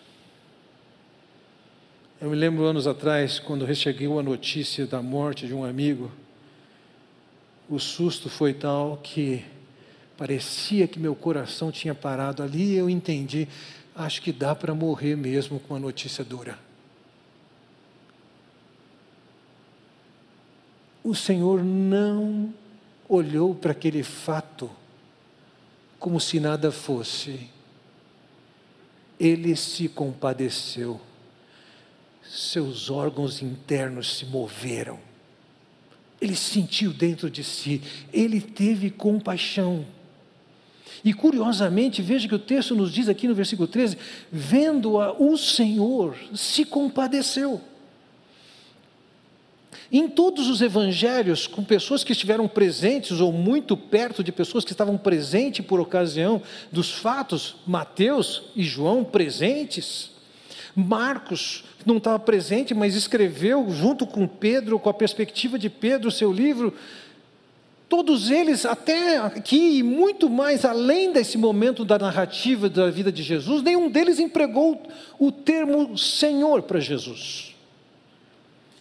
Eu 2.21 2.31
me 2.31 2.37
lembro 2.37 2.63
anos 2.63 2.87
atrás, 2.87 3.41
quando 3.41 3.65
recebeu 3.65 4.17
a 4.17 4.23
notícia 4.23 4.87
da 4.87 5.03
morte 5.03 5.49
de 5.49 5.53
um 5.53 5.65
amigo, 5.65 6.13
o 7.69 7.81
susto 7.81 8.31
foi 8.31 8.55
tal 8.55 8.99
que 8.99 9.45
parecia 10.17 10.87
que 10.87 11.01
meu 11.01 11.17
coração 11.17 11.73
tinha 11.73 11.97
parado 11.97 12.45
ali 12.45 12.75
e 12.75 12.77
eu 12.77 12.89
entendi, 12.89 13.49
acho 13.93 14.23
que 14.23 14.31
dá 14.31 14.55
para 14.55 14.73
morrer 14.73 15.17
mesmo 15.17 15.59
com 15.59 15.75
a 15.75 15.81
notícia 15.81 16.23
dura. 16.23 16.66
O 21.07 21.15
Senhor 21.15 21.63
não 21.63 22.53
olhou 23.09 23.55
para 23.55 23.71
aquele 23.71 24.03
fato 24.03 24.69
como 26.01 26.19
se 26.19 26.41
nada 26.41 26.73
fosse. 26.73 27.49
Ele 29.19 29.55
se 29.55 29.89
compadeceu. 29.89 31.01
Seus 32.29 32.91
órgãos 32.91 33.41
internos 33.41 34.17
se 34.17 34.27
moveram. 34.27 34.99
Ele 36.21 36.35
sentiu 36.35 36.93
dentro 36.93 37.31
de 37.31 37.45
si, 37.45 37.81
ele 38.13 38.41
teve 38.41 38.91
compaixão. 38.91 39.87
E 41.05 41.15
curiosamente, 41.15 42.03
veja 42.03 42.27
que 42.27 42.35
o 42.35 42.39
texto 42.39 42.75
nos 42.75 42.93
diz 42.93 43.09
aqui 43.09 43.29
no 43.29 43.35
versículo 43.35 43.69
13: 43.69 43.97
vendo-a, 44.33 45.13
o 45.13 45.37
Senhor 45.37 46.17
se 46.35 46.65
compadeceu. 46.65 47.63
Em 49.91 50.09
todos 50.09 50.49
os 50.49 50.61
evangelhos, 50.61 51.47
com 51.47 51.63
pessoas 51.63 52.03
que 52.03 52.11
estiveram 52.11 52.49
presentes 52.49 53.21
ou 53.21 53.33
muito 53.33 53.77
perto 53.77 54.23
de 54.23 54.33
pessoas 54.33 54.65
que 54.65 54.73
estavam 54.73 54.99
presentes 54.99 55.65
por 55.65 55.79
ocasião 55.79 56.43
dos 56.73 56.91
fatos, 56.91 57.57
Mateus 57.65 58.43
e 58.57 58.65
João 58.65 59.05
presentes, 59.05 60.11
Marcos 60.75 61.65
não 61.87 61.99
estava 61.99 62.19
presente, 62.19 62.75
mas 62.75 62.97
escreveu 62.97 63.71
junto 63.71 64.07
com 64.07 64.27
Pedro, 64.27 64.79
com 64.79 64.91
a 64.91 64.95
perspectiva 64.95 65.57
de 65.57 65.71
Pedro, 65.71 66.11
seu 66.11 66.33
livro. 66.33 66.75
Todos 67.89 68.29
eles, 68.29 68.67
até 68.67 69.19
aqui 69.19 69.79
e 69.79 69.83
muito 69.85 70.29
mais 70.29 70.65
além 70.65 71.13
desse 71.13 71.39
momento 71.39 71.85
da 71.85 71.97
narrativa 71.97 72.69
da 72.69 72.91
vida 72.91 73.13
de 73.13 73.23
Jesus, 73.23 73.63
nenhum 73.63 73.89
deles 73.89 74.19
empregou 74.19 74.83
o 75.17 75.31
termo 75.31 75.97
Senhor 75.97 76.63
para 76.63 76.81
Jesus 76.81 77.56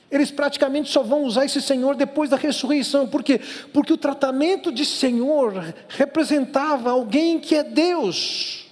eles 0.10 0.32
praticamente 0.32 0.90
só 0.90 1.02
vão 1.02 1.24
usar 1.24 1.46
esse 1.46 1.62
Senhor 1.62 1.96
depois 1.96 2.30
da 2.30 2.38
ressurreição. 2.38 3.08
Por 3.08 3.24
quê? 3.24 3.40
Porque 3.74 3.92
o 3.92 3.98
tratamento 3.98 4.72
de 4.72 4.86
Senhor 4.86 5.74
representava 5.90 6.92
alguém 6.92 7.40
que 7.40 7.56
é 7.56 7.64
Deus. 7.64 8.66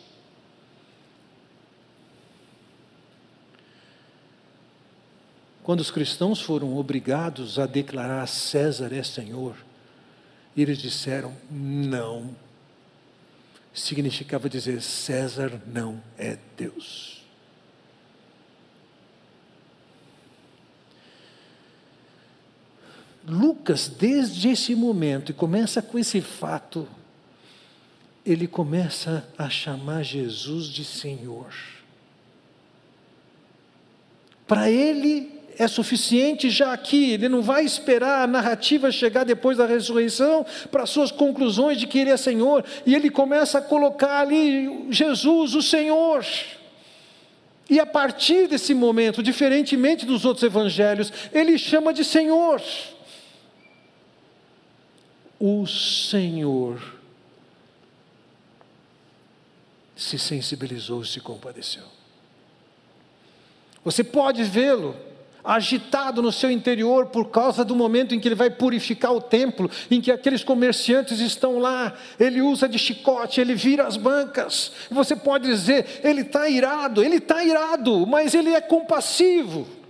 Quando 5.63 5.79
os 5.79 5.89
cristãos 5.89 6.41
foram 6.41 6.77
obrigados 6.77 7.57
a 7.57 7.65
declarar 7.65 8.27
César 8.27 8.93
é 8.93 9.01
Senhor, 9.01 9.55
eles 10.55 10.77
disseram: 10.77 11.33
não, 11.49 12.35
significava 13.73 14.49
dizer: 14.49 14.81
César 14.81 15.61
não 15.65 16.01
é 16.17 16.37
Deus. 16.57 17.12
Lucas, 23.27 23.87
desde 23.87 24.49
esse 24.49 24.75
momento, 24.75 25.31
e 25.31 25.33
começa 25.33 25.81
com 25.81 25.97
esse 25.97 26.19
fato, 26.19 26.87
ele 28.25 28.47
começa 28.47 29.25
a 29.37 29.49
chamar 29.49 30.03
Jesus 30.03 30.65
de 30.65 30.83
Senhor. 30.83 31.53
Para 34.45 34.69
ele 34.69 35.31
é 35.57 35.67
suficiente 35.67 36.49
já 36.49 36.73
aqui, 36.73 37.11
ele 37.11 37.29
não 37.29 37.41
vai 37.41 37.63
esperar 37.63 38.23
a 38.23 38.27
narrativa 38.27 38.91
chegar 38.91 39.23
depois 39.23 39.57
da 39.57 39.65
ressurreição 39.65 40.45
para 40.69 40.85
suas 40.85 41.11
conclusões 41.11 41.77
de 41.77 41.87
que 41.87 41.99
ele 41.99 42.09
é 42.09 42.17
Senhor, 42.17 42.65
e 42.85 42.93
ele 42.93 43.09
começa 43.09 43.59
a 43.59 43.61
colocar 43.61 44.19
ali 44.19 44.87
Jesus, 44.89 45.55
o 45.55 45.61
Senhor. 45.61 46.25
E 47.69 47.79
a 47.79 47.85
partir 47.85 48.47
desse 48.47 48.73
momento, 48.73 49.23
diferentemente 49.23 50.05
dos 50.05 50.25
outros 50.25 50.43
evangelhos, 50.43 51.13
ele 51.31 51.57
chama 51.57 51.93
de 51.93 52.03
Senhor 52.03 52.61
o 55.45 55.67
Senhor 55.67 56.81
se 59.93 60.17
sensibilizou 60.17 61.03
se 61.03 61.19
compadeceu. 61.19 61.83
Você 63.83 64.05
pode 64.05 64.41
vê-lo 64.45 64.95
agitado 65.43 66.21
no 66.21 66.31
seu 66.31 66.49
interior 66.49 67.07
por 67.07 67.29
causa 67.29 67.65
do 67.65 67.75
momento 67.75 68.15
em 68.15 68.21
que 68.21 68.29
ele 68.29 68.35
vai 68.35 68.49
purificar 68.49 69.11
o 69.11 69.19
templo, 69.19 69.69
em 69.91 69.99
que 69.99 70.13
aqueles 70.13 70.45
comerciantes 70.45 71.19
estão 71.19 71.59
lá, 71.59 71.93
ele 72.17 72.41
usa 72.41 72.69
de 72.69 72.79
chicote, 72.79 73.41
ele 73.41 73.53
vira 73.53 73.85
as 73.85 73.97
bancas. 73.97 74.71
Você 74.89 75.13
pode 75.13 75.45
dizer, 75.45 75.99
ele 76.05 76.21
está 76.21 76.47
irado, 76.47 77.03
ele 77.03 77.17
está 77.17 77.43
irado, 77.43 78.07
mas 78.07 78.33
ele 78.33 78.53
é 78.53 78.61
compassivo. 78.61 79.82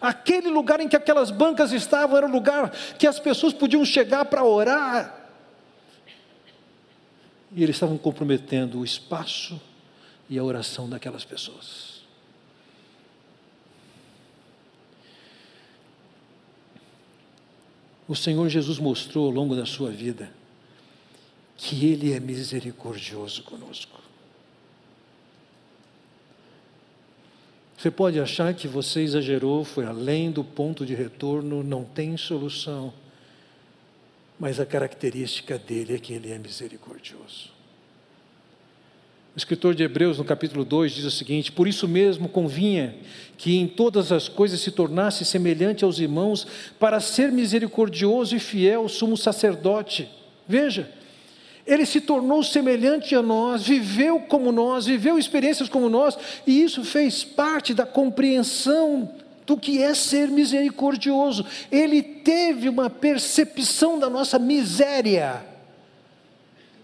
Aquele 0.00 0.48
lugar 0.48 0.80
em 0.80 0.88
que 0.88 0.96
aquelas 0.96 1.30
bancas 1.30 1.72
estavam 1.72 2.16
era 2.16 2.26
o 2.26 2.30
lugar 2.30 2.70
que 2.98 3.06
as 3.06 3.18
pessoas 3.18 3.52
podiam 3.52 3.84
chegar 3.84 4.24
para 4.24 4.44
orar. 4.44 5.30
E 7.52 7.62
eles 7.62 7.76
estavam 7.76 7.96
comprometendo 7.96 8.80
o 8.80 8.84
espaço 8.84 9.60
e 10.28 10.38
a 10.38 10.44
oração 10.44 10.88
daquelas 10.88 11.24
pessoas. 11.24 11.94
O 18.06 18.14
Senhor 18.14 18.48
Jesus 18.48 18.78
mostrou 18.78 19.26
ao 19.26 19.30
longo 19.30 19.56
da 19.56 19.64
sua 19.64 19.90
vida 19.90 20.30
que 21.56 21.86
Ele 21.86 22.12
é 22.12 22.20
misericordioso 22.20 23.42
conosco. 23.44 24.03
Você 27.76 27.90
pode 27.90 28.20
achar 28.20 28.54
que 28.54 28.68
você 28.68 29.00
exagerou, 29.00 29.64
foi 29.64 29.84
além 29.84 30.30
do 30.30 30.44
ponto 30.44 30.86
de 30.86 30.94
retorno, 30.94 31.62
não 31.62 31.84
tem 31.84 32.16
solução. 32.16 32.92
Mas 34.38 34.60
a 34.60 34.66
característica 34.66 35.58
dele 35.58 35.94
é 35.94 35.98
que 35.98 36.12
ele 36.12 36.30
é 36.30 36.38
misericordioso. 36.38 37.54
O 39.34 39.36
escritor 39.36 39.74
de 39.74 39.82
Hebreus, 39.82 40.18
no 40.18 40.24
capítulo 40.24 40.64
2, 40.64 40.92
diz 40.92 41.04
o 41.04 41.10
seguinte: 41.10 41.50
Por 41.50 41.66
isso 41.66 41.88
mesmo 41.88 42.28
convinha 42.28 42.94
que 43.36 43.56
em 43.56 43.66
todas 43.66 44.12
as 44.12 44.28
coisas 44.28 44.60
se 44.60 44.70
tornasse 44.70 45.24
semelhante 45.24 45.84
aos 45.84 45.98
irmãos, 45.98 46.46
para 46.78 47.00
ser 47.00 47.32
misericordioso 47.32 48.36
e 48.36 48.38
fiel 48.38 48.88
sumo 48.88 49.16
sacerdote. 49.16 50.08
Veja, 50.46 50.88
ele 51.66 51.86
se 51.86 52.00
tornou 52.00 52.42
semelhante 52.42 53.14
a 53.14 53.22
nós, 53.22 53.66
viveu 53.66 54.20
como 54.20 54.52
nós, 54.52 54.86
viveu 54.86 55.18
experiências 55.18 55.68
como 55.68 55.88
nós, 55.88 56.16
e 56.46 56.62
isso 56.62 56.84
fez 56.84 57.24
parte 57.24 57.72
da 57.72 57.86
compreensão 57.86 59.10
do 59.46 59.56
que 59.56 59.82
é 59.82 59.94
ser 59.94 60.28
misericordioso. 60.28 61.44
Ele 61.70 62.02
teve 62.02 62.68
uma 62.68 62.90
percepção 62.90 63.98
da 63.98 64.10
nossa 64.10 64.38
miséria, 64.38 65.44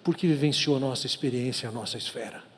porque 0.02 0.26
vivenciou 0.26 0.76
a 0.76 0.80
nossa 0.80 1.06
experiência, 1.06 1.68
a 1.68 1.72
nossa 1.72 1.98
esfera. 1.98 2.49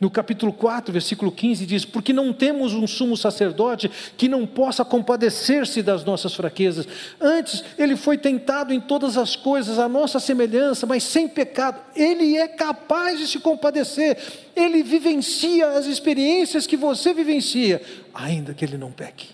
No 0.00 0.08
capítulo 0.08 0.52
4, 0.52 0.92
versículo 0.92 1.32
15 1.32 1.66
diz: 1.66 1.84
Porque 1.84 2.12
não 2.12 2.32
temos 2.32 2.72
um 2.72 2.86
sumo 2.86 3.16
sacerdote 3.16 3.90
que 4.16 4.28
não 4.28 4.46
possa 4.46 4.84
compadecer-se 4.84 5.82
das 5.82 6.04
nossas 6.04 6.34
fraquezas. 6.34 6.86
Antes, 7.20 7.64
ele 7.76 7.96
foi 7.96 8.16
tentado 8.16 8.72
em 8.72 8.80
todas 8.80 9.16
as 9.16 9.34
coisas, 9.34 9.76
a 9.76 9.88
nossa 9.88 10.20
semelhança, 10.20 10.86
mas 10.86 11.02
sem 11.02 11.28
pecado. 11.28 11.80
Ele 11.96 12.36
é 12.36 12.46
capaz 12.46 13.18
de 13.18 13.26
se 13.26 13.40
compadecer. 13.40 14.16
Ele 14.54 14.84
vivencia 14.84 15.70
as 15.70 15.86
experiências 15.86 16.64
que 16.64 16.76
você 16.76 17.12
vivencia, 17.12 17.82
ainda 18.14 18.54
que 18.54 18.64
ele 18.64 18.78
não 18.78 18.92
peque. 18.92 19.30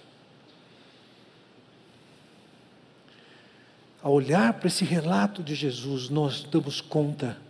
Ao 4.02 4.12
olhar 4.12 4.54
para 4.54 4.68
esse 4.68 4.84
relato 4.84 5.42
de 5.42 5.54
Jesus, 5.54 6.08
nós 6.08 6.42
damos 6.42 6.80
conta 6.80 7.43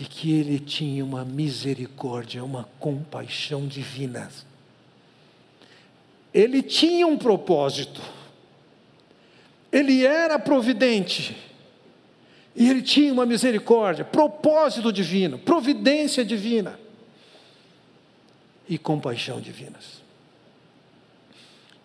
de 0.00 0.06
que 0.06 0.32
ele 0.32 0.58
tinha 0.58 1.04
uma 1.04 1.26
misericórdia, 1.26 2.42
uma 2.42 2.66
compaixão 2.78 3.66
divina. 3.66 4.30
Ele 6.32 6.62
tinha 6.62 7.06
um 7.06 7.18
propósito, 7.18 8.00
ele 9.70 10.06
era 10.06 10.38
providente, 10.38 11.36
e 12.56 12.66
ele 12.66 12.80
tinha 12.80 13.12
uma 13.12 13.26
misericórdia, 13.26 14.02
propósito 14.02 14.90
divino, 14.90 15.38
providência 15.38 16.24
divina 16.24 16.80
e 18.66 18.78
compaixão 18.78 19.38
divinas. 19.38 20.00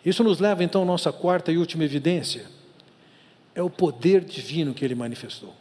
Isso 0.06 0.24
nos 0.24 0.40
leva 0.40 0.64
então 0.64 0.84
à 0.84 0.86
nossa 0.86 1.12
quarta 1.12 1.52
e 1.52 1.58
última 1.58 1.84
evidência: 1.84 2.46
é 3.54 3.62
o 3.62 3.70
poder 3.70 4.24
divino 4.24 4.74
que 4.74 4.86
ele 4.86 4.96
manifestou. 4.96 5.54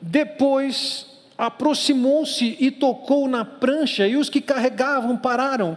Depois 0.00 1.06
aproximou-se 1.36 2.56
e 2.60 2.70
tocou 2.70 3.28
na 3.28 3.44
prancha, 3.44 4.06
e 4.06 4.16
os 4.16 4.28
que 4.28 4.40
carregavam 4.40 5.16
pararam. 5.16 5.76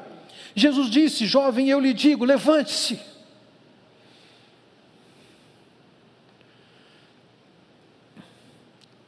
Jesus 0.56 0.90
disse: 0.90 1.26
Jovem, 1.26 1.70
eu 1.70 1.80
lhe 1.80 1.94
digo, 1.94 2.26
levante-se. 2.26 3.00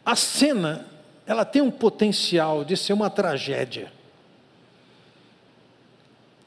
A 0.06 0.16
cena, 0.16 0.88
ela 1.26 1.46
tem 1.46 1.62
um 1.62 1.70
potencial 1.70 2.66
de 2.66 2.76
ser 2.76 2.94
uma 2.94 3.10
tragédia. 3.10 3.92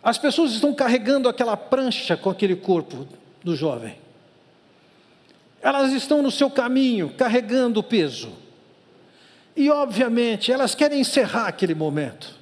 As 0.03 0.19
pessoas 0.19 0.51
estão 0.51 0.75
carregando 0.75 1.29
aquela 1.29 1.57
prancha 1.57 2.17
com 2.17 2.29
aquele 2.29 2.57
corpo 2.57 3.07
do 3.45 3.55
jovem. 3.55 3.97
Elas 5.61 5.93
estão 5.93 6.23
no 6.23 6.31
seu 6.31 6.51
caminho, 6.51 7.11
carregando 7.11 7.79
o 7.79 7.85
peso. 7.85 8.42
E, 9.55 9.71
obviamente, 9.71 10.51
elas 10.51 10.75
querem 10.75 11.01
encerrar 11.01 11.49
aquele 11.49 11.75
momento. 11.75 12.41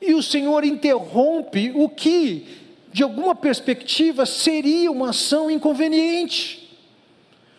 E 0.00 0.14
o 0.14 0.22
Senhor 0.22 0.64
interrompe 0.64 1.72
o 1.74 1.88
que, 1.88 2.46
de 2.92 3.02
alguma 3.02 3.34
perspectiva, 3.34 4.26
seria 4.26 4.90
uma 4.90 5.10
ação 5.10 5.50
inconveniente. 5.50 6.64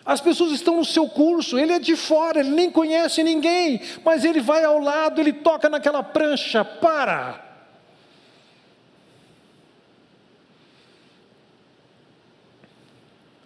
As 0.05 0.21
pessoas 0.21 0.51
estão 0.51 0.77
no 0.77 0.85
seu 0.85 1.09
curso, 1.09 1.57
ele 1.57 1.73
é 1.73 1.79
de 1.79 1.95
fora, 1.95 2.39
ele 2.39 2.51
nem 2.51 2.69
conhece 2.69 3.23
ninguém, 3.23 3.81
mas 4.03 4.23
ele 4.23 4.39
vai 4.39 4.63
ao 4.63 4.79
lado, 4.79 5.19
ele 5.19 5.33
toca 5.33 5.67
naquela 5.67 6.03
prancha, 6.03 6.63
para. 6.63 7.43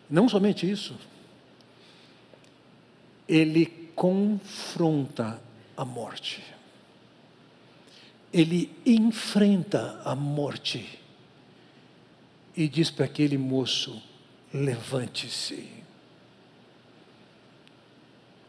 Não 0.09 0.27
somente 0.27 0.69
isso, 0.69 0.95
ele 3.27 3.78
confronta 3.99 5.41
a 5.75 5.83
morte. 5.83 6.41
Ele 8.31 8.71
enfrenta 8.85 9.99
a 10.05 10.15
morte 10.15 11.01
e 12.55 12.69
diz 12.69 12.89
para 12.89 13.03
aquele 13.03 13.37
moço: 13.37 14.01
levante-se. 14.53 15.67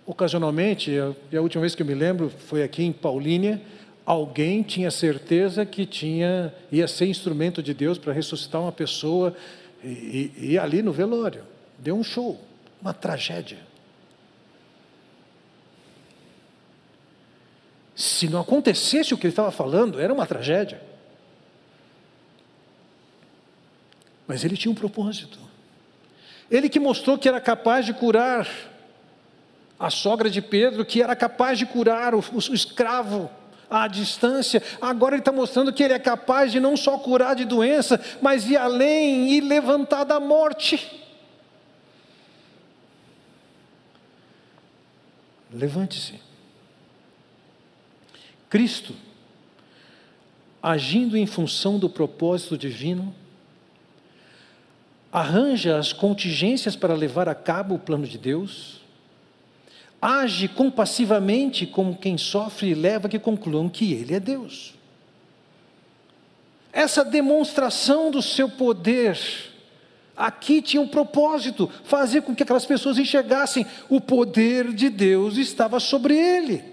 Ocasionalmente, 0.07 0.93
a, 0.97 1.37
a 1.37 1.41
última 1.41 1.63
vez 1.63 1.75
que 1.75 1.83
eu 1.83 1.87
me 1.87 1.95
lembro 1.95 2.31
foi 2.31 2.63
aqui 2.63 2.85
em 2.85 2.93
Paulínia, 2.93 3.61
alguém 4.07 4.63
tinha 4.63 4.89
certeza 4.89 5.67
que 5.67 5.85
tinha 5.85 6.55
ia 6.71 6.87
ser 6.87 7.07
instrumento 7.07 7.61
de 7.61 7.75
Deus 7.75 7.99
para 7.99 8.13
ressuscitar 8.13 8.61
uma 8.61 8.71
pessoa 8.71 9.37
e, 9.83 10.31
e, 10.39 10.51
e 10.53 10.59
ali 10.59 10.81
no 10.81 10.93
velório 10.93 11.43
deu 11.77 11.97
um 11.97 12.05
show, 12.05 12.41
uma 12.81 12.95
tragédia. 12.95 13.70
Se 18.01 18.31
não 18.31 18.41
acontecesse 18.41 19.13
o 19.13 19.19
que 19.19 19.27
ele 19.27 19.33
estava 19.33 19.51
falando, 19.51 20.01
era 20.01 20.11
uma 20.11 20.27
tragédia. 20.27 20.81
Mas 24.27 24.43
ele 24.43 24.57
tinha 24.57 24.73
um 24.73 24.75
propósito. 24.75 25.39
Ele 26.51 26.71
que 26.71 26.81
mostrou 26.81 27.19
que 27.19 27.29
era 27.29 27.39
capaz 27.43 27.85
de 27.85 27.93
curar 27.93 28.49
A 29.79 29.91
sogra 29.91 30.31
de 30.31 30.41
Pedro, 30.41 30.83
que 30.83 31.03
era 31.03 31.15
capaz 31.15 31.59
de 31.59 31.67
curar 31.67 32.15
o, 32.15 32.25
o, 32.33 32.55
escravo 32.55 33.31
à 33.69 33.87
distância, 33.87 34.63
agora 34.81 35.15
ele 35.15 35.21
está 35.21 35.31
mostrando 35.31 35.71
que 35.71 35.83
ele 35.83 35.93
é 35.93 35.99
capaz 35.99 36.53
de 36.53 36.59
não 36.59 36.79
só 36.79 36.97
curar 36.99 37.37
de 37.37 37.45
doença, 37.45 38.01
mas 38.23 38.49
ir 38.49 38.57
além 38.57 39.31
e 39.35 39.43
levantar 39.43 40.05
da 40.05 40.19
morte. 40.19 41.07
Levante-se. 45.53 46.30
Cristo, 48.51 48.95
agindo 50.61 51.17
em 51.17 51.25
função 51.25 51.79
do 51.79 51.89
propósito 51.89 52.59
divino, 52.59 53.15
arranja 55.13 55.79
as 55.79 55.93
contingências 55.93 56.75
para 56.75 56.93
levar 56.95 57.29
a 57.29 57.35
cabo 57.35 57.77
o 57.77 57.79
plano 57.79 58.07
de 58.07 58.19
Deus, 58.19 58.81
age 60.03 60.49
compassivamente 60.49 61.65
como 61.65 61.97
quem 61.97 62.19
sofre 62.19 62.71
e 62.71 62.75
leva 62.75 63.09
que 63.09 63.19
concluam 63.19 63.69
que 63.69 63.93
Ele 63.93 64.15
é 64.15 64.21
Deus. 64.21 64.75
Essa 66.73 67.05
demonstração 67.05 68.11
do 68.11 68.21
seu 68.21 68.49
poder, 68.49 69.19
aqui 70.17 70.61
tinha 70.61 70.81
um 70.81 70.89
propósito, 70.89 71.71
fazer 71.85 72.23
com 72.23 72.35
que 72.35 72.43
aquelas 72.43 72.67
pessoas 72.67 72.99
enxergassem 72.99 73.65
o 73.89 74.01
poder 74.01 74.73
de 74.73 74.89
Deus 74.89 75.37
estava 75.37 75.79
sobre 75.79 76.17
ele. 76.17 76.70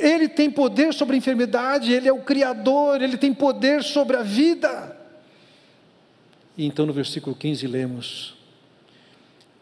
Ele 0.00 0.30
tem 0.30 0.50
poder 0.50 0.94
sobre 0.94 1.14
a 1.14 1.18
enfermidade, 1.18 1.92
ele 1.92 2.08
é 2.08 2.12
o 2.12 2.22
Criador, 2.22 3.02
ele 3.02 3.18
tem 3.18 3.34
poder 3.34 3.84
sobre 3.84 4.16
a 4.16 4.22
vida. 4.22 4.96
E 6.56 6.64
então 6.64 6.86
no 6.86 6.92
versículo 6.92 7.36
15 7.36 7.66
lemos: 7.66 8.34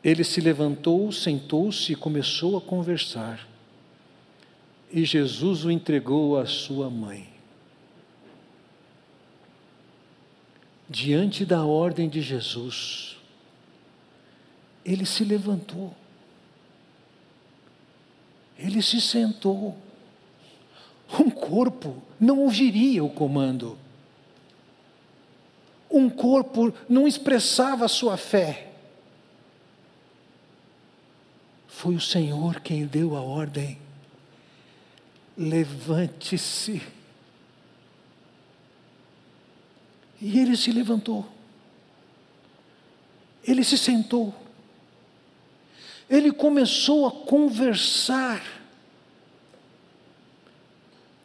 Ele 0.03 0.23
se 0.23 0.41
levantou, 0.41 1.11
sentou-se 1.11 1.93
e 1.93 1.97
começou 1.97 2.57
a 2.57 2.61
conversar. 2.61 3.49
E 4.93 5.05
Jesus 5.05 5.65
o 5.65 5.73
entregou 5.73 6.39
à 6.39 6.47
sua 6.47 6.89
mãe. 6.89 7.29
Diante 10.89 11.45
da 11.45 11.65
ordem 11.65 12.09
de 12.09 12.23
Jesus, 12.23 13.17
ele 14.85 15.05
se 15.05 15.25
levantou, 15.25 15.93
ele 18.57 18.81
se 18.81 19.01
sentou. 19.01 19.88
Um 21.19 21.31
corpo 21.31 22.03
não 22.21 22.41
ouviria 22.41 23.05
o 23.05 23.11
comando 23.11 23.79
um 25.91 26.09
corpo 26.09 26.73
não 26.89 27.09
expressava 27.09 27.89
sua 27.89 28.17
fé. 28.17 28.71
Foi 31.67 31.95
o 31.95 32.01
Senhor 32.01 32.61
quem 32.61 32.87
deu 32.87 33.17
a 33.17 33.23
ordem. 33.23 33.79
Levante-se. 35.37 36.83
E 40.21 40.39
ele 40.39 40.57
se 40.57 40.73
levantou. 40.73 41.27
Ele 43.45 43.63
se 43.65 43.79
sentou. 43.79 44.35
Ele 46.11 46.33
começou 46.33 47.07
a 47.07 47.13
conversar 47.13 48.43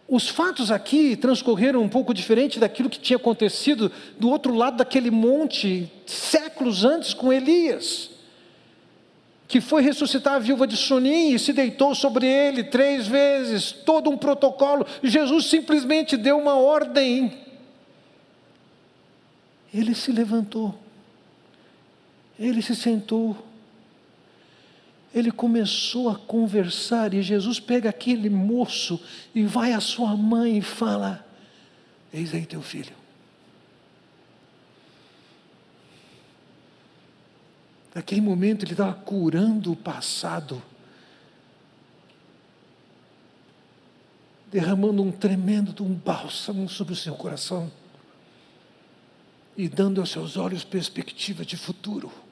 os 0.07 0.27
fatos 0.27 0.69
aqui 0.69 1.15
transcorreram 1.15 1.81
um 1.81 1.89
pouco 1.89 2.13
diferente 2.13 2.59
daquilo 2.59 2.89
que 2.89 2.99
tinha 2.99 3.17
acontecido 3.17 3.91
do 4.19 4.29
outro 4.29 4.53
lado 4.53 4.77
daquele 4.77 5.09
monte, 5.09 5.91
séculos 6.05 6.83
antes 6.83 7.13
com 7.13 7.31
Elias, 7.31 8.11
que 9.47 9.61
foi 9.61 9.81
ressuscitar 9.81 10.35
a 10.35 10.39
viúva 10.39 10.67
de 10.67 10.75
Sunim 10.75 11.31
e 11.33 11.39
se 11.39 11.53
deitou 11.53 11.95
sobre 11.95 12.27
ele 12.27 12.63
três 12.63 13.07
vezes, 13.07 13.71
todo 13.71 14.09
um 14.09 14.17
protocolo. 14.17 14.85
Jesus 15.01 15.45
simplesmente 15.45 16.17
deu 16.17 16.37
uma 16.37 16.55
ordem. 16.55 17.41
Ele 19.73 19.95
se 19.95 20.11
levantou, 20.11 20.75
ele 22.37 22.61
se 22.61 22.75
sentou, 22.75 23.35
ele 25.13 25.31
começou 25.31 26.09
a 26.09 26.15
conversar 26.15 27.13
e 27.13 27.21
Jesus 27.21 27.59
pega 27.59 27.89
aquele 27.89 28.29
moço 28.29 28.99
e 29.35 29.43
vai 29.43 29.71
à 29.71 29.79
sua 29.79 30.17
mãe 30.17 30.57
e 30.57 30.61
fala: 30.61 31.25
Eis 32.11 32.33
aí 32.33 32.45
teu 32.45 32.61
filho. 32.61 32.95
Naquele 37.93 38.21
momento 38.21 38.65
ele 38.65 38.71
estava 38.71 38.93
curando 38.93 39.71
o 39.71 39.75
passado, 39.75 40.59
derramando 44.51 45.03
um 45.03 45.11
tremendo 45.11 45.83
um 45.83 45.93
bálsamo 45.93 46.67
sobre 46.67 46.93
o 46.93 46.97
seu 46.97 47.13
coração 47.13 47.71
e 49.55 49.69
dando 49.69 50.01
aos 50.01 50.09
seus 50.09 50.37
olhos 50.37 50.63
perspectiva 50.63 51.45
de 51.45 51.55
futuro. 51.55 52.22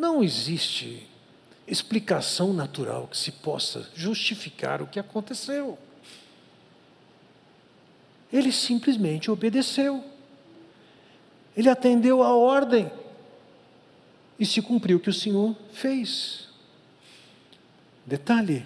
Não 0.00 0.24
existe 0.24 1.06
explicação 1.68 2.54
natural 2.54 3.06
que 3.06 3.18
se 3.18 3.30
possa 3.30 3.86
justificar 3.94 4.80
o 4.80 4.86
que 4.86 4.98
aconteceu. 4.98 5.78
Ele 8.32 8.50
simplesmente 8.50 9.30
obedeceu. 9.30 10.02
Ele 11.54 11.68
atendeu 11.68 12.22
a 12.22 12.34
ordem 12.34 12.90
e 14.38 14.46
se 14.46 14.62
cumpriu 14.62 14.96
o 14.96 15.00
que 15.00 15.10
o 15.10 15.12
Senhor 15.12 15.54
fez. 15.70 16.48
Detalhe: 18.06 18.64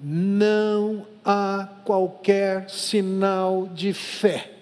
não 0.00 1.06
há 1.22 1.68
qualquer 1.84 2.70
sinal 2.70 3.68
de 3.68 3.92
fé 3.92 4.55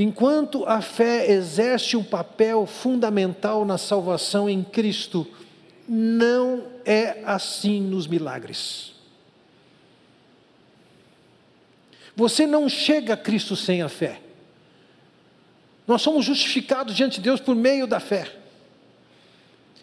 Enquanto 0.00 0.64
a 0.64 0.80
fé 0.80 1.28
exerce 1.28 1.96
um 1.96 2.04
papel 2.04 2.64
fundamental 2.66 3.64
na 3.64 3.76
salvação 3.76 4.48
em 4.48 4.62
Cristo, 4.62 5.26
não 5.88 6.66
é 6.84 7.20
assim 7.24 7.80
nos 7.80 8.06
milagres. 8.06 8.94
Você 12.14 12.46
não 12.46 12.68
chega 12.68 13.14
a 13.14 13.16
Cristo 13.16 13.56
sem 13.56 13.82
a 13.82 13.88
fé. 13.88 14.20
Nós 15.84 16.00
somos 16.00 16.24
justificados 16.24 16.94
diante 16.94 17.16
de 17.16 17.22
Deus 17.22 17.40
por 17.40 17.56
meio 17.56 17.84
da 17.84 17.98
fé. 17.98 18.32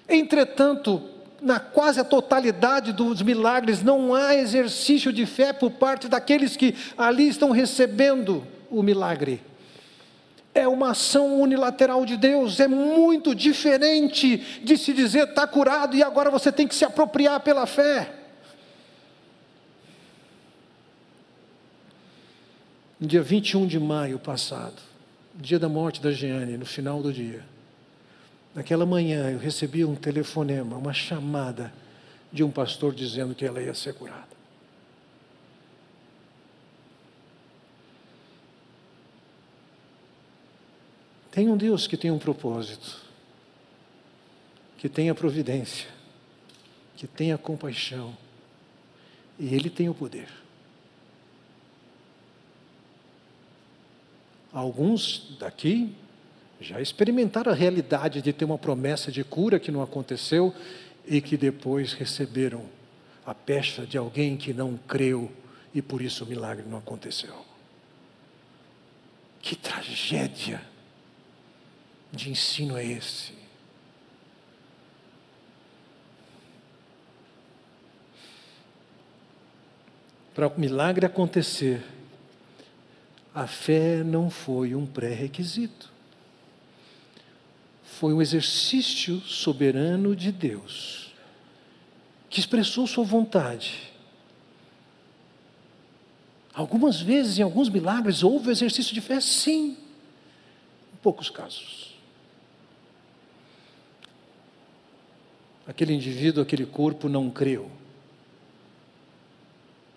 Entretanto, 0.07 1.01
na 1.41 1.59
quase 1.59 1.99
a 1.99 2.05
totalidade 2.05 2.93
dos 2.93 3.21
milagres, 3.21 3.83
não 3.83 4.15
há 4.15 4.33
exercício 4.33 5.11
de 5.11 5.25
fé 5.25 5.51
por 5.51 5.71
parte 5.71 6.07
daqueles 6.07 6.55
que 6.55 6.73
ali 6.97 7.27
estão 7.27 7.51
recebendo 7.51 8.47
o 8.69 8.81
milagre 8.81 9.41
é 10.55 10.65
uma 10.65 10.91
ação 10.91 11.41
unilateral 11.41 12.05
de 12.05 12.15
Deus, 12.15 12.61
é 12.61 12.67
muito 12.67 13.35
diferente 13.35 14.37
de 14.63 14.77
se 14.77 14.93
dizer 14.93 15.27
está 15.27 15.45
curado 15.45 15.97
e 15.97 16.01
agora 16.01 16.31
você 16.31 16.49
tem 16.49 16.65
que 16.65 16.73
se 16.73 16.85
apropriar 16.85 17.41
pela 17.41 17.67
fé. 17.67 18.15
No 22.97 23.05
dia 23.05 23.21
21 23.21 23.67
de 23.67 23.77
maio 23.77 24.17
passado, 24.17 24.81
dia 25.35 25.59
da 25.59 25.67
morte 25.67 26.01
da 26.01 26.09
Jeane, 26.09 26.57
no 26.57 26.65
final 26.65 27.01
do 27.01 27.11
dia, 27.11 27.43
naquela 28.55 28.85
manhã 28.85 29.29
eu 29.29 29.37
recebi 29.37 29.83
um 29.83 29.93
telefonema, 29.93 30.77
uma 30.77 30.93
chamada 30.93 31.73
de 32.31 32.45
um 32.45 32.49
pastor 32.49 32.95
dizendo 32.95 33.35
que 33.35 33.45
ela 33.45 33.61
ia 33.61 33.73
ser 33.73 33.93
curada. 33.93 34.34
Tem 41.35 41.49
um 41.49 41.57
Deus 41.57 41.85
que 41.85 41.97
tem 41.97 42.11
um 42.11 42.17
propósito, 42.17 42.95
que 44.77 44.87
tem 44.87 45.09
a 45.09 45.13
providência, 45.13 45.89
que 46.95 47.05
tem 47.05 47.33
a 47.33 47.37
compaixão, 47.37 48.15
e 49.37 49.53
Ele 49.53 49.69
tem 49.69 49.89
o 49.89 49.93
poder. 49.93 50.29
Alguns 54.53 55.35
daqui 55.37 55.93
já 56.61 56.79
experimentaram 56.79 57.51
a 57.51 57.55
realidade 57.55 58.21
de 58.21 58.31
ter 58.31 58.45
uma 58.45 58.57
promessa 58.57 59.11
de 59.11 59.21
cura 59.21 59.59
que 59.59 59.73
não 59.73 59.81
aconteceu 59.81 60.55
e 61.05 61.19
que 61.19 61.35
depois 61.35 61.91
receberam 61.91 62.63
a 63.25 63.35
pecha 63.35 63.85
de 63.85 63.97
alguém 63.97 64.37
que 64.37 64.53
não 64.53 64.79
creu 64.87 65.29
e 65.73 65.81
por 65.81 66.01
isso 66.01 66.23
o 66.23 66.27
milagre 66.27 66.65
não 66.65 66.77
aconteceu. 66.77 67.35
Que 69.41 69.53
tragédia! 69.53 70.74
De 72.11 72.29
ensino 72.29 72.77
é 72.77 72.85
esse? 72.85 73.33
Para 80.33 80.47
o 80.47 80.59
milagre 80.59 81.05
acontecer, 81.05 81.81
A 83.35 83.47
fé 83.47 84.01
não 84.01 84.29
foi 84.29 84.73
um 84.73 84.85
pré-requisito. 84.85 85.91
Foi 87.83 88.13
um 88.13 88.21
exercício 88.21 89.19
soberano 89.19 90.15
de 90.15 90.31
Deus, 90.31 91.13
que 92.29 92.39
expressou 92.39 92.87
sua 92.87 93.03
vontade. 93.03 93.91
Algumas 96.53 97.01
vezes, 97.01 97.37
em 97.37 97.41
alguns 97.41 97.67
milagres, 97.67 98.23
houve 98.23 98.49
exercício 98.51 98.93
de 98.93 99.01
fé, 99.01 99.19
sim, 99.19 99.77
em 100.93 100.97
poucos 101.01 101.29
casos. 101.29 101.84
Aquele 105.67 105.93
indivíduo, 105.93 106.43
aquele 106.43 106.65
corpo 106.65 107.09
não 107.09 107.29
creu. 107.29 107.71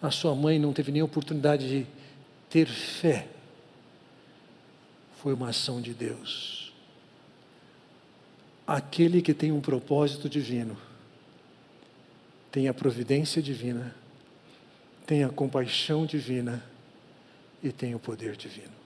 A 0.01 0.11
sua 0.11 0.35
mãe 0.35 0.59
não 0.59 0.73
teve 0.73 0.93
nem 0.93 1.03
oportunidade 1.03 1.69
de 1.69 1.87
ter 2.49 2.67
fé. 2.67 3.29
Foi 5.21 5.35
uma 5.35 5.49
ação 5.49 5.81
de 5.81 5.93
Deus. 5.93 6.73
Aquele 8.67 9.21
que 9.21 9.35
tem 9.35 9.51
um 9.51 9.61
propósito 9.61 10.29
divino, 10.29 10.77
tem 12.53 12.69
a 12.69 12.75
providência 12.75 13.43
divina, 13.43 13.95
tem 15.07 15.25
a 15.25 15.29
compaixão 15.29 16.07
divina 16.07 16.63
e 17.63 17.73
tem 17.73 17.95
o 17.95 17.99
poder 17.99 18.37
divino. 18.37 18.79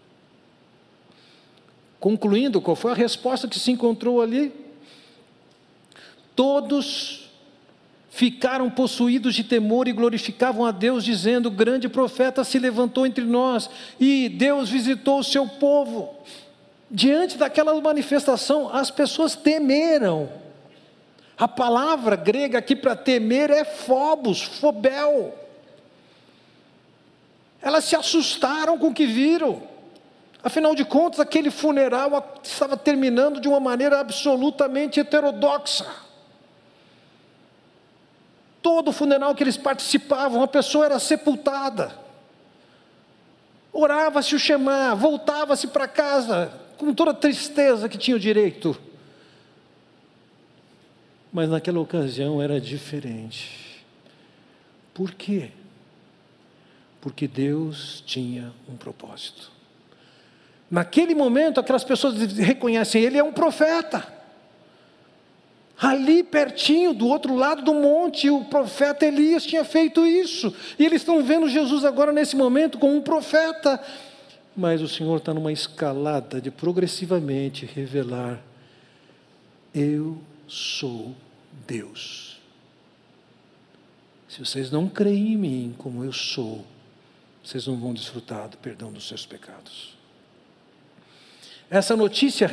Concluindo, 2.00 2.60
qual 2.60 2.74
foi 2.74 2.92
a 2.92 2.94
resposta 2.94 3.46
que 3.46 3.58
se 3.58 3.70
encontrou 3.70 4.20
ali? 4.20 4.52
Todos 6.42 7.30
ficaram 8.10 8.68
possuídos 8.68 9.32
de 9.32 9.44
temor 9.44 9.86
e 9.86 9.92
glorificavam 9.92 10.66
a 10.66 10.72
Deus, 10.72 11.04
dizendo: 11.04 11.48
grande 11.48 11.88
profeta 11.88 12.42
se 12.42 12.58
levantou 12.58 13.06
entre 13.06 13.22
nós 13.24 13.70
e 14.00 14.28
Deus 14.28 14.68
visitou 14.68 15.20
o 15.20 15.22
seu 15.22 15.46
povo. 15.46 16.12
Diante 16.90 17.38
daquela 17.38 17.80
manifestação, 17.80 18.68
as 18.74 18.90
pessoas 18.90 19.36
temeram. 19.36 20.28
A 21.38 21.46
palavra 21.46 22.16
grega 22.16 22.58
aqui 22.58 22.74
para 22.74 22.96
temer 22.96 23.48
é 23.48 23.64
phobos, 23.64 24.42
fobel. 24.42 25.32
Elas 27.62 27.84
se 27.84 27.94
assustaram 27.94 28.76
com 28.76 28.88
o 28.88 28.94
que 28.94 29.06
viram. 29.06 29.62
Afinal 30.42 30.74
de 30.74 30.84
contas, 30.84 31.20
aquele 31.20 31.52
funeral 31.52 32.36
estava 32.42 32.76
terminando 32.76 33.40
de 33.40 33.46
uma 33.46 33.60
maneira 33.60 34.00
absolutamente 34.00 34.98
heterodoxa 34.98 36.10
todo 38.62 38.92
funeral 38.92 39.34
que 39.34 39.42
eles 39.42 39.56
participavam, 39.56 40.42
a 40.42 40.48
pessoa 40.48 40.84
era 40.84 40.98
sepultada. 40.98 41.98
Orava-se 43.72 44.34
o 44.34 44.38
chamar, 44.38 44.94
voltava-se 44.94 45.66
para 45.66 45.88
casa, 45.88 46.52
com 46.78 46.94
toda 46.94 47.10
a 47.10 47.14
tristeza 47.14 47.88
que 47.88 47.98
tinha 47.98 48.16
o 48.16 48.20
direito. 48.20 48.80
Mas 51.32 51.48
naquela 51.48 51.80
ocasião 51.80 52.40
era 52.40 52.60
diferente. 52.60 53.84
Por 54.92 55.12
quê? 55.12 55.50
Porque 57.00 57.26
Deus 57.26 58.02
tinha 58.06 58.52
um 58.68 58.76
propósito. 58.76 59.50
Naquele 60.70 61.14
momento, 61.14 61.58
aquelas 61.58 61.84
pessoas 61.84 62.14
reconhecem 62.36 63.02
ele 63.02 63.18
é 63.18 63.24
um 63.24 63.32
profeta. 63.32 64.21
Ali 65.80 66.22
pertinho, 66.22 66.94
do 66.94 67.08
outro 67.08 67.34
lado 67.34 67.62
do 67.62 67.74
monte, 67.74 68.30
o 68.30 68.44
profeta 68.44 69.04
Elias 69.04 69.44
tinha 69.44 69.64
feito 69.64 70.06
isso. 70.06 70.54
E 70.78 70.84
eles 70.84 71.02
estão 71.02 71.22
vendo 71.24 71.48
Jesus 71.48 71.84
agora 71.84 72.12
nesse 72.12 72.36
momento 72.36 72.78
como 72.78 72.94
um 72.94 73.00
profeta. 73.00 73.82
Mas 74.56 74.80
o 74.80 74.88
Senhor 74.88 75.16
está 75.16 75.34
numa 75.34 75.52
escalada 75.52 76.40
de 76.40 76.50
progressivamente 76.50 77.66
revelar: 77.66 78.40
Eu 79.74 80.18
sou 80.46 81.14
Deus. 81.66 82.40
Se 84.28 84.38
vocês 84.38 84.70
não 84.70 84.88
creem 84.88 85.32
em 85.32 85.36
mim 85.36 85.74
como 85.76 86.04
eu 86.04 86.12
sou, 86.12 86.64
vocês 87.42 87.66
não 87.66 87.76
vão 87.76 87.92
desfrutar 87.92 88.48
do 88.48 88.56
perdão 88.56 88.92
dos 88.92 89.08
seus 89.08 89.26
pecados. 89.26 90.01
Essa 91.72 91.96
notícia 91.96 92.46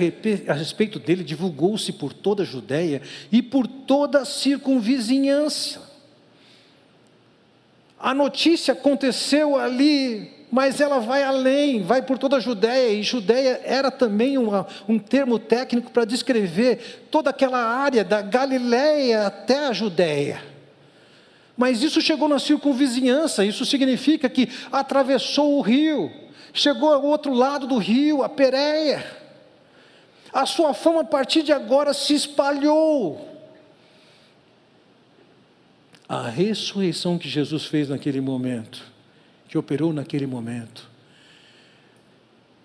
a 0.48 0.54
respeito 0.54 0.98
dele 0.98 1.26
divulgou-se 1.26 1.92
por 1.92 2.14
toda 2.14 2.44
a 2.44 2.46
Judéia 2.46 3.02
e 3.30 3.42
por 3.42 3.68
toda 3.68 4.20
a 4.20 4.26
circunvizinhança. 4.26 5.82
A 8.00 8.14
notícia 8.14 8.72
aconteceu 8.72 9.58
ali, 9.58 10.32
mas 10.50 10.80
ela 10.80 11.00
vai 11.00 11.22
além, 11.22 11.84
vai 11.84 12.02
por 12.02 12.18
toda 12.18 12.38
a 12.38 12.40
Judéia, 12.40 12.94
e 12.94 13.04
Judéia 13.04 13.60
era 13.66 13.92
também 13.92 14.38
uma, 14.38 14.66
um 14.88 14.98
termo 14.98 15.38
técnico 15.38 15.92
para 15.92 16.06
descrever 16.06 17.08
toda 17.12 17.30
aquela 17.30 17.60
área 17.60 18.06
da 18.06 18.22
Galiléia 18.22 19.28
até 19.28 19.68
a 19.68 19.74
Judéia. 19.74 20.42
Mas 21.58 21.84
isso 21.84 22.00
chegou 22.00 22.30
na 22.30 22.40
circunvizinhança, 22.40 23.44
isso 23.44 23.66
significa 23.66 24.30
que 24.30 24.48
atravessou 24.72 25.58
o 25.58 25.62
rio, 25.62 26.10
chegou 26.54 26.94
ao 26.94 27.04
outro 27.04 27.34
lado 27.34 27.68
do 27.68 27.78
rio, 27.78 28.24
a 28.24 28.30
Pérea. 28.30 29.06
A 30.32 30.46
sua 30.46 30.74
fama 30.74 31.02
a 31.02 31.06
partir 31.06 31.44
de 31.44 31.52
agora 31.52 31.94
se 31.94 32.14
espalhou. 32.14 33.28
A 36.08 36.28
ressurreição 36.28 37.18
que 37.18 37.30
Jesus 37.30 37.66
fez 37.66 37.90
naquele 37.90 38.20
momento, 38.20 38.84
que 39.48 39.58
operou 39.58 39.94
naquele 39.94 40.26
momento, 40.26 40.90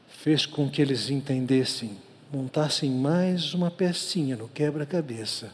fez 0.08 0.46
com 0.46 0.70
que 0.70 0.80
eles 0.80 1.10
entendessem, 1.10 1.98
montassem 2.32 2.90
mais 2.90 3.52
uma 3.52 3.70
pecinha 3.70 4.36
no 4.36 4.48
quebra-cabeça, 4.48 5.52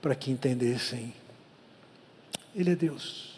para 0.00 0.14
que 0.14 0.30
entendessem: 0.30 1.12
Ele 2.54 2.70
é 2.70 2.76
Deus. 2.76 3.35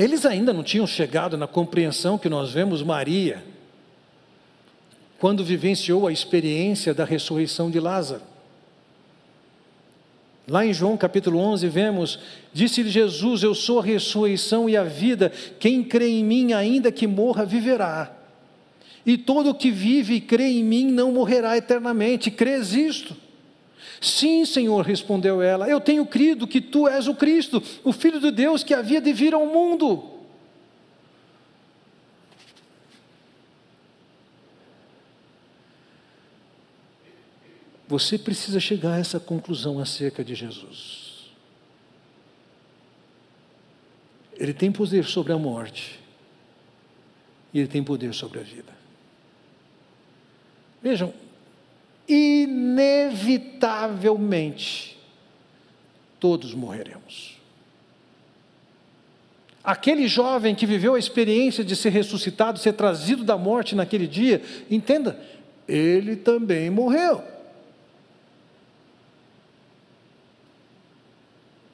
Eles 0.00 0.24
ainda 0.24 0.50
não 0.50 0.62
tinham 0.62 0.86
chegado 0.86 1.36
na 1.36 1.46
compreensão 1.46 2.16
que 2.16 2.26
nós 2.26 2.50
vemos 2.50 2.82
Maria, 2.82 3.44
quando 5.18 5.44
vivenciou 5.44 6.06
a 6.06 6.12
experiência 6.12 6.94
da 6.94 7.04
ressurreição 7.04 7.70
de 7.70 7.78
Lázaro. 7.78 8.22
Lá 10.48 10.64
em 10.64 10.72
João 10.72 10.96
capítulo 10.96 11.38
11 11.38 11.68
vemos, 11.68 12.18
disse-lhe 12.50 12.88
Jesus: 12.88 13.42
Eu 13.42 13.54
sou 13.54 13.78
a 13.78 13.82
ressurreição 13.82 14.70
e 14.70 14.74
a 14.74 14.84
vida, 14.84 15.30
quem 15.58 15.84
crê 15.84 16.08
em 16.08 16.24
mim, 16.24 16.54
ainda 16.54 16.90
que 16.90 17.06
morra, 17.06 17.44
viverá. 17.44 18.10
E 19.04 19.18
todo 19.18 19.50
o 19.50 19.54
que 19.54 19.70
vive 19.70 20.14
e 20.14 20.20
crê 20.22 20.44
em 20.44 20.64
mim 20.64 20.90
não 20.90 21.12
morrerá 21.12 21.58
eternamente. 21.58 22.30
Crês 22.30 22.72
isto? 22.72 23.14
Sim, 24.00 24.46
Senhor, 24.46 24.86
respondeu 24.86 25.42
ela, 25.42 25.68
eu 25.68 25.78
tenho 25.78 26.06
crido 26.06 26.46
que 26.46 26.60
tu 26.60 26.88
és 26.88 27.06
o 27.06 27.14
Cristo, 27.14 27.62
o 27.84 27.92
Filho 27.92 28.18
de 28.18 28.30
Deus 28.30 28.64
que 28.64 28.72
havia 28.72 29.00
de 29.00 29.12
vir 29.12 29.34
ao 29.34 29.44
mundo. 29.44 30.18
Você 37.86 38.16
precisa 38.16 38.58
chegar 38.58 38.94
a 38.94 38.98
essa 38.98 39.20
conclusão 39.20 39.78
acerca 39.78 40.24
de 40.24 40.34
Jesus. 40.34 41.28
Ele 44.38 44.54
tem 44.54 44.72
poder 44.72 45.04
sobre 45.04 45.32
a 45.32 45.36
morte, 45.36 46.00
e 47.52 47.58
ele 47.58 47.68
tem 47.68 47.84
poder 47.84 48.14
sobre 48.14 48.38
a 48.38 48.42
vida. 48.42 48.72
Vejam, 50.80 51.12
inevitavelmente, 52.08 54.98
todos 56.18 56.54
morreremos. 56.54 57.38
Aquele 59.62 60.08
jovem 60.08 60.54
que 60.54 60.64
viveu 60.64 60.94
a 60.94 60.98
experiência 60.98 61.62
de 61.62 61.76
ser 61.76 61.90
ressuscitado, 61.90 62.58
ser 62.58 62.72
trazido 62.72 63.22
da 63.22 63.36
morte 63.36 63.74
naquele 63.74 64.06
dia, 64.06 64.42
entenda, 64.70 65.20
ele 65.68 66.16
também 66.16 66.70
morreu. 66.70 67.22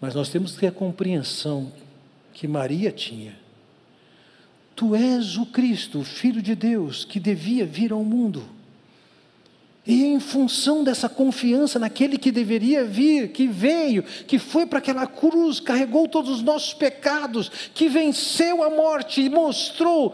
Mas 0.01 0.15
nós 0.15 0.29
temos 0.29 0.53
que 0.53 0.61
ter 0.61 0.67
a 0.67 0.73
compreensão 0.73 1.73
que 2.33 2.47
Maria 2.47 2.93
tinha. 2.93 3.37
Tu 4.75 4.95
és 4.95 5.39
o 5.39 5.47
Cristo, 5.47 6.01
o 6.01 6.05
Filho 6.05 6.43
de 6.43 6.55
Deus, 6.55 7.05
que 7.05 7.19
devia 7.19 7.65
vir 7.65 7.93
ao 7.93 8.05
mundo. 8.05 8.47
E 9.87 10.05
em 10.05 10.19
função 10.19 10.83
dessa 10.83 11.09
confiança 11.09 11.79
naquele 11.79 12.19
que 12.19 12.33
deveria 12.33 12.85
vir, 12.85 13.31
que 13.31 13.47
veio, 13.47 14.03
que 14.03 14.37
foi 14.37 14.67
para 14.67 14.81
aquela 14.81 15.07
cruz, 15.07 15.61
carregou 15.61 16.09
todos 16.09 16.31
os 16.31 16.43
nossos 16.43 16.75
pecados, 16.75 17.49
que 17.73 17.89
venceu 17.89 18.65
a 18.65 18.71
morte 18.71 19.21
e 19.21 19.31
mostrou 19.31 20.13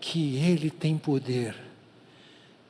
que 0.00 0.36
Ele 0.36 0.70
tem 0.70 0.96
poder, 0.96 1.54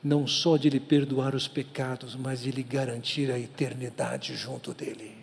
não 0.03 0.27
só 0.27 0.57
de 0.57 0.69
lhe 0.69 0.79
perdoar 0.79 1.33
os 1.33 1.47
pecados, 1.47 2.17
mas 2.17 2.41
de 2.41 2.51
lhe 2.51 2.63
garantir 2.63 3.31
a 3.31 3.39
eternidade 3.39 4.35
junto 4.35 4.73
dEle. 4.73 5.15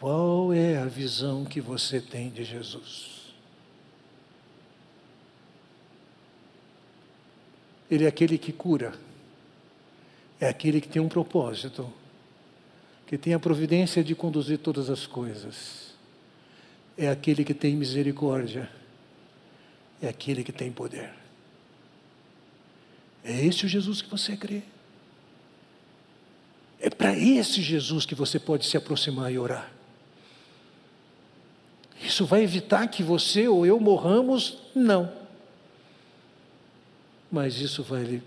Qual 0.00 0.52
é 0.52 0.78
a 0.78 0.86
visão 0.86 1.44
que 1.44 1.60
você 1.60 2.00
tem 2.00 2.28
de 2.30 2.42
Jesus? 2.42 3.19
Ele 7.90 8.04
é 8.04 8.08
aquele 8.08 8.38
que 8.38 8.52
cura, 8.52 8.94
é 10.40 10.48
aquele 10.48 10.80
que 10.80 10.88
tem 10.88 11.02
um 11.02 11.08
propósito, 11.08 11.92
que 13.06 13.18
tem 13.18 13.34
a 13.34 13.38
providência 13.40 14.04
de 14.04 14.14
conduzir 14.14 14.58
todas 14.58 14.88
as 14.88 15.06
coisas, 15.06 15.92
é 16.96 17.08
aquele 17.08 17.44
que 17.44 17.52
tem 17.52 17.74
misericórdia, 17.74 18.70
é 20.00 20.08
aquele 20.08 20.44
que 20.44 20.52
tem 20.52 20.70
poder. 20.70 21.10
É 23.24 23.44
esse 23.44 23.66
o 23.66 23.68
Jesus 23.68 24.00
que 24.00 24.10
você 24.10 24.36
crê. 24.36 24.62
É 26.80 26.88
para 26.88 27.14
esse 27.16 27.60
Jesus 27.60 28.06
que 28.06 28.14
você 28.14 28.38
pode 28.38 28.66
se 28.66 28.76
aproximar 28.76 29.30
e 29.30 29.38
orar. 29.38 29.70
Isso 32.02 32.24
vai 32.24 32.42
evitar 32.42 32.88
que 32.88 33.02
você 33.02 33.46
ou 33.46 33.66
eu 33.66 33.78
morramos? 33.78 34.58
Não. 34.74 35.19
Mas 37.30 37.58
isso 37.58 37.82
vai 37.82 38.02
lhe 38.02 38.22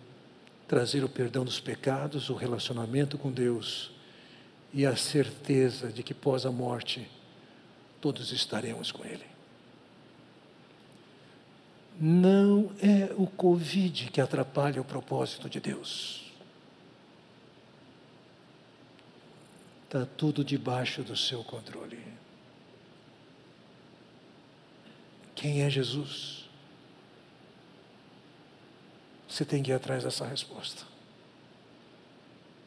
trazer 0.68 1.04
o 1.04 1.10
perdão 1.10 1.43
dos 1.43 1.60
pecados, 1.60 2.30
o 2.30 2.36
relacionamento 2.36 3.18
com 3.18 3.32
Deus 3.32 3.91
e 4.74 4.86
a 4.86 4.95
certeza 4.95 5.91
de 5.91 6.01
que 6.01 6.14
pós 6.14 6.45
a 6.45 6.51
morte 6.51 7.08
todos 8.01 8.32
estaremos 8.32 8.91
com 8.91 9.06
Ele. 9.06 9.26
Não 11.99 12.72
é 12.82 13.14
o 13.16 13.28
Covid 13.28 14.10
que 14.10 14.20
atrapalha 14.20 14.82
o 14.82 14.86
propósito 14.86 15.47
de 15.47 15.60
Deus. 15.60 16.24
Está 19.86 20.08
tudo 20.18 20.43
debaixo 20.43 21.04
do 21.04 21.16
seu 21.16 21.43
controle. 21.43 21.99
Quem 25.36 25.62
é 25.62 25.70
Jesus? 25.70 26.43
Você 29.34 29.44
tem 29.44 29.64
que 29.64 29.72
ir 29.72 29.74
atrás 29.74 30.04
dessa 30.04 30.28
resposta. 30.28 30.84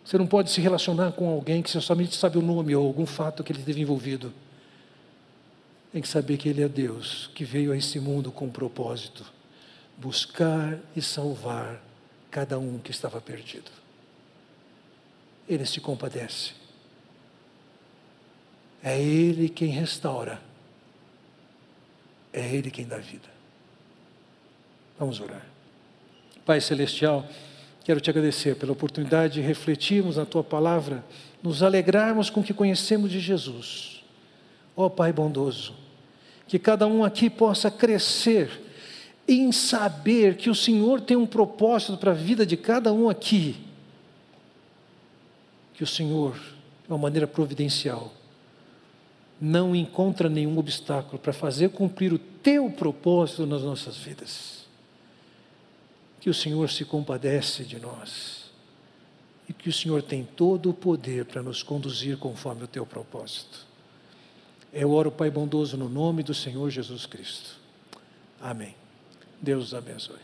Você 0.05 0.19
não 0.19 0.27
pode 0.27 0.51
se 0.51 0.61
relacionar 0.61 1.13
com 1.13 1.31
alguém 1.31 1.63
que 1.63 1.71
você 1.71 1.81
somente 1.81 2.17
sabe 2.17 2.39
o 2.39 2.43
nome 2.43 2.75
ou 2.75 2.85
algum 2.85 3.07
fato 3.07 3.45
que 3.45 3.53
ele 3.53 3.63
teve 3.63 3.83
envolvido. 3.83 4.35
Tem 5.93 6.03
que 6.03 6.09
saber 6.09 6.37
que 6.39 6.49
Ele 6.49 6.65
é 6.65 6.69
Deus, 6.69 7.31
que 7.37 7.45
veio 7.45 7.71
a 7.71 7.77
esse 7.77 8.01
mundo 8.01 8.33
com 8.33 8.47
um 8.47 8.51
propósito: 8.51 9.25
buscar 9.97 10.77
e 10.97 11.01
salvar 11.01 11.81
cada 12.33 12.59
um 12.59 12.81
que 12.81 12.91
estava 12.91 13.21
perdido. 13.21 13.71
Ele 15.49 15.65
se 15.65 15.81
compadece. 15.81 16.53
É 18.83 19.01
Ele 19.01 19.49
quem 19.49 19.69
restaura. 19.69 20.43
É 22.33 22.45
Ele 22.53 22.73
quem 22.73 22.85
dá 22.85 22.99
vida. 22.99 23.29
Vamos 24.99 25.21
orar. 25.21 25.56
Pai 26.47 26.61
Celestial, 26.61 27.27
quero 27.83 28.01
te 28.01 28.09
agradecer 28.09 28.55
pela 28.55 28.71
oportunidade 28.71 29.35
de 29.35 29.41
refletirmos 29.41 30.17
na 30.17 30.25
Tua 30.25 30.45
palavra, 30.45 31.05
nos 31.43 31.61
alegrarmos 31.61 32.31
com 32.31 32.39
o 32.41 32.45
que 32.45 32.55
conhecemos 32.55 33.11
de 33.11 33.19
Jesus. 33.19 34.05
Ó 34.77 34.87
oh, 34.87 34.91
Pai 34.91 35.13
bondoso, 35.13 35.75
que 36.47 36.57
cada 36.57 36.87
um 36.87 37.03
aqui 37.03 37.29
possa 37.29 37.69
crescer 37.69 38.63
em 39.27 39.51
saber 39.51 40.37
que 40.37 40.49
o 40.49 40.55
Senhor 40.55 41.01
tem 41.01 41.17
um 41.17 41.27
propósito 41.27 41.99
para 41.99 42.13
a 42.13 42.15
vida 42.15 42.47
de 42.47 42.57
cada 42.57 42.93
um 42.93 43.09
aqui. 43.09 43.57
Que 45.75 45.83
o 45.83 45.87
Senhor, 45.87 46.35
de 46.35 46.89
uma 46.89 46.99
maneira 46.99 47.27
providencial, 47.27 48.13
não 49.41 49.75
encontra 49.75 50.29
nenhum 50.29 50.57
obstáculo 50.59 51.19
para 51.19 51.33
fazer 51.33 51.71
cumprir 51.71 52.13
o 52.13 52.21
teu 52.21 52.71
propósito 52.71 53.45
nas 53.47 53.63
nossas 53.63 53.97
vidas. 53.97 54.56
Que 56.27 56.31
o 56.31 56.35
Senhor 56.35 56.69
se 56.69 56.85
compadece 56.85 57.63
de 57.63 57.79
nós 57.79 58.51
e 59.49 59.53
que 59.53 59.69
o 59.69 59.73
Senhor 59.73 60.03
tem 60.03 60.25
todo 60.25 60.71
o 60.71 60.75
poder 60.75 61.25
para 61.25 61.41
nos 61.41 61.63
conduzir 61.63 62.17
conforme 62.17 62.65
o 62.65 62.67
teu 62.67 62.85
propósito. 62.85 63.65
Eu 64.73 64.91
oro, 64.91 65.13
Pai 65.13 65.31
bondoso, 65.31 65.77
no 65.77 65.89
nome 65.89 66.25
do 66.25 66.35
Senhor 66.35 66.69
Jesus 66.69 67.07
Cristo. 67.07 67.61
Amém. 68.41 68.75
Deus 69.41 69.67
os 69.67 69.75
abençoe. 69.75 70.19